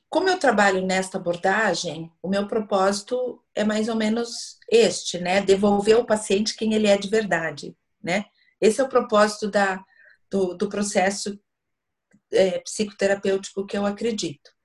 [0.09, 5.41] como eu trabalho nesta abordagem, o meu propósito é mais ou menos este, né?
[5.41, 8.25] Devolver ao paciente quem ele é de verdade, né?
[8.61, 9.83] Esse é o propósito da,
[10.31, 11.37] do, do processo
[12.31, 14.55] é, psicoterapêutico que eu acredito.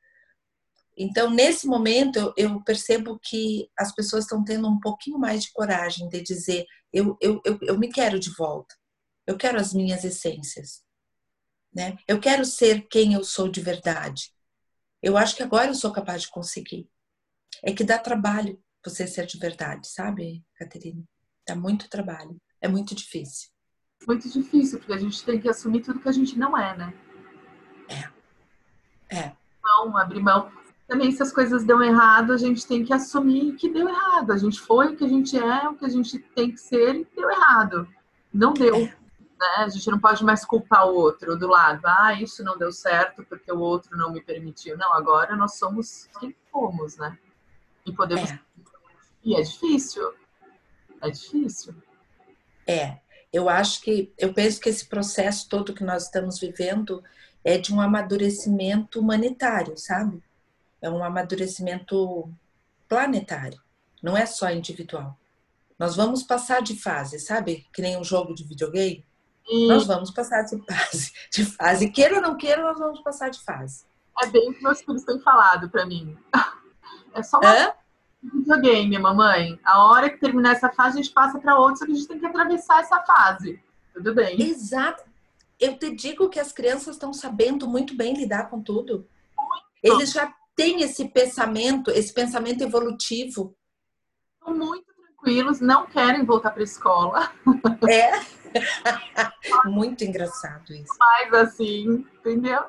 [0.97, 5.53] Então, nesse momento, eu, eu, percebo que as pessoas estão tendo um pouquinho mais de
[5.53, 8.75] coragem de dizer: eu, eu, eu, eu me quero de volta,
[9.31, 10.83] eu quero as minhas essências,
[11.72, 11.97] né?
[12.09, 14.33] eu quero ser quem eu sou de verdade.
[15.01, 16.89] Eu acho que agora eu sou capaz de conseguir.
[17.62, 21.05] É que dá trabalho você ser de verdade, sabe, Caterina?
[21.47, 23.51] Dá muito trabalho, é muito difícil.
[24.05, 26.95] Muito difícil, porque a gente tem que assumir tudo que a gente não é, né?
[27.89, 29.16] É.
[29.16, 29.33] É.
[29.62, 30.51] Não, abrir mão.
[30.89, 34.33] Também, se as coisas dão errado, a gente tem que assumir que deu errado.
[34.33, 36.97] A gente foi o que a gente é, o que a gente tem que ser
[36.97, 37.87] e deu errado.
[38.33, 38.74] Não deu.
[38.74, 39.00] É.
[39.41, 39.47] Né?
[39.57, 41.80] A gente não pode mais culpar o outro do lado.
[41.86, 44.76] Ah, isso não deu certo porque o outro não me permitiu.
[44.76, 47.18] Não, agora nós somos quem fomos, né?
[47.86, 48.30] E podemos.
[48.30, 48.38] É.
[49.24, 50.12] E é difícil.
[51.01, 51.74] É difícil.
[52.66, 52.99] É.
[53.32, 57.03] Eu acho que, eu penso que esse processo todo que nós estamos vivendo
[57.43, 60.22] é de um amadurecimento humanitário, sabe?
[60.82, 62.28] É um amadurecimento
[62.88, 63.62] planetário,
[64.03, 65.16] não é só individual.
[65.78, 67.66] Nós vamos passar de fase, sabe?
[67.72, 69.05] Que nem um jogo de videogame.
[69.51, 69.67] E...
[69.67, 71.91] Nós vamos passar de fase, de fase.
[71.91, 73.85] Queira ou não queira, nós vamos passar de fase.
[74.23, 76.17] É bem o que meus filhos têm falado para mim.
[77.13, 77.73] É só uma Hã?
[78.23, 79.59] videogame, mamãe.
[79.65, 82.07] A hora que terminar essa fase, a gente passa para outra, só que a gente
[82.07, 83.61] tem que atravessar essa fase.
[83.93, 84.41] Tudo bem.
[84.41, 85.03] Exato
[85.61, 89.07] eu te digo que as crianças estão sabendo muito bem lidar com tudo.
[89.83, 93.55] Eles já têm esse pensamento, esse pensamento evolutivo.
[94.47, 94.89] Muito
[95.21, 97.31] tranquilos, não querem voltar para a escola.
[97.89, 98.12] É.
[99.68, 100.95] muito engraçado isso.
[100.99, 102.64] Mas assim, entendeu?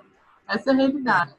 [0.47, 1.36] Essa é a realidade.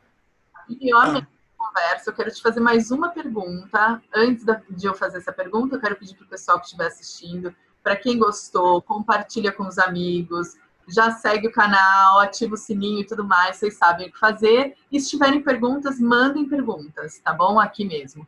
[0.69, 1.25] E eu amei é.
[1.25, 2.11] a conversa.
[2.11, 4.03] Eu quero te fazer mais uma pergunta.
[4.15, 7.55] Antes de eu fazer essa pergunta, eu quero pedir para o pessoal que estiver assistindo,
[7.83, 10.57] para quem gostou, compartilha com os amigos,
[10.89, 14.77] já segue o canal, ativa o sininho e tudo mais, vocês sabem o que fazer.
[14.91, 17.61] E se tiverem perguntas, mandem perguntas, tá bom?
[17.61, 18.27] Aqui mesmo.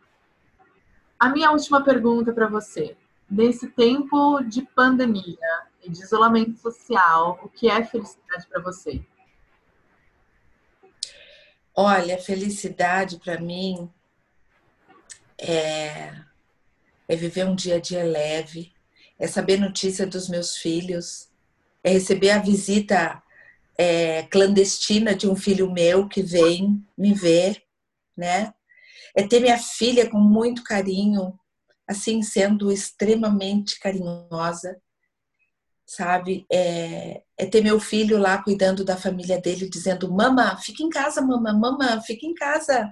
[1.19, 2.97] A minha última pergunta para você.
[3.31, 5.39] Nesse tempo de pandemia
[5.83, 9.03] e de isolamento social, o que é felicidade para você?
[11.75, 13.91] Olha, felicidade para mim
[15.39, 16.15] é,
[17.09, 18.73] é viver um dia a dia leve,
[19.19, 21.29] é saber notícia dos meus filhos,
[21.83, 23.23] é receber a visita
[23.77, 27.63] é, clandestina de um filho meu que vem me ver,
[28.17, 28.55] né?
[29.17, 31.39] É ter minha filha com muito carinho,
[31.89, 34.81] assim, sendo extremamente carinhosa,
[35.87, 36.47] sabe?
[36.51, 41.21] É, é ter meu filho lá cuidando da família dele, dizendo: Mama, fica em casa,
[41.23, 42.89] mama, mama, fica em casa.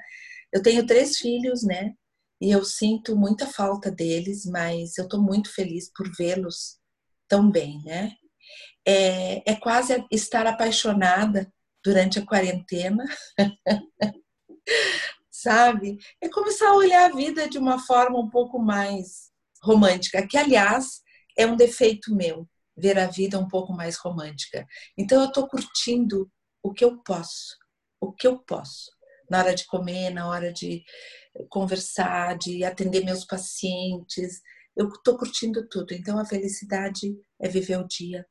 [0.52, 1.92] Eu tenho três filhos, né?
[2.40, 6.78] E eu sinto muita falta deles, mas eu estou muito feliz por vê-los
[7.28, 8.12] tão bem, né?
[8.86, 11.52] é, é quase estar apaixonada
[11.84, 13.04] durante a quarentena.
[15.42, 15.98] Sabe?
[16.20, 21.02] É começar a olhar a vida de uma forma um pouco mais romântica, que aliás
[21.36, 24.64] é um defeito meu, ver a vida um pouco mais romântica.
[24.96, 26.30] Então eu estou curtindo
[26.62, 27.56] o que eu posso,
[28.00, 28.88] o que eu posso,
[29.28, 30.84] na hora de comer, na hora de
[31.48, 34.40] conversar, de atender meus pacientes.
[34.76, 35.92] Eu estou curtindo tudo.
[35.92, 38.24] Então a felicidade é viver o dia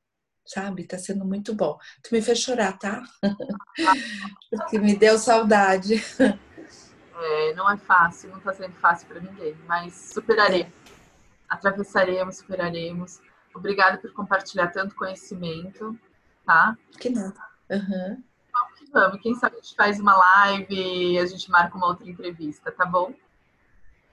[0.44, 0.86] sabe?
[0.86, 1.78] Tá sendo muito bom.
[2.04, 3.02] Tu me fez chorar, tá?
[4.50, 6.04] Porque me deu saudade.
[7.22, 10.74] É, não é fácil, não tá sendo fácil para ninguém, mas superaremos.
[11.48, 13.22] Atravessaremos, superaremos.
[13.54, 15.98] Obrigada por compartilhar tanto conhecimento,
[16.46, 16.76] tá?
[17.00, 17.40] Que nada.
[17.70, 18.24] Uhum.
[18.52, 19.22] Vamos que vamos.
[19.22, 22.86] Quem sabe a gente faz uma live e a gente marca uma outra entrevista, tá
[22.86, 23.14] bom?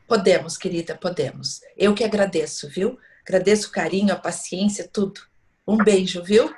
[0.06, 1.60] Podemos, querida, podemos.
[1.76, 2.98] Eu que agradeço, viu?
[3.26, 5.20] Agradeço o carinho, a paciência, tudo.
[5.66, 6.52] Um beijo, viu?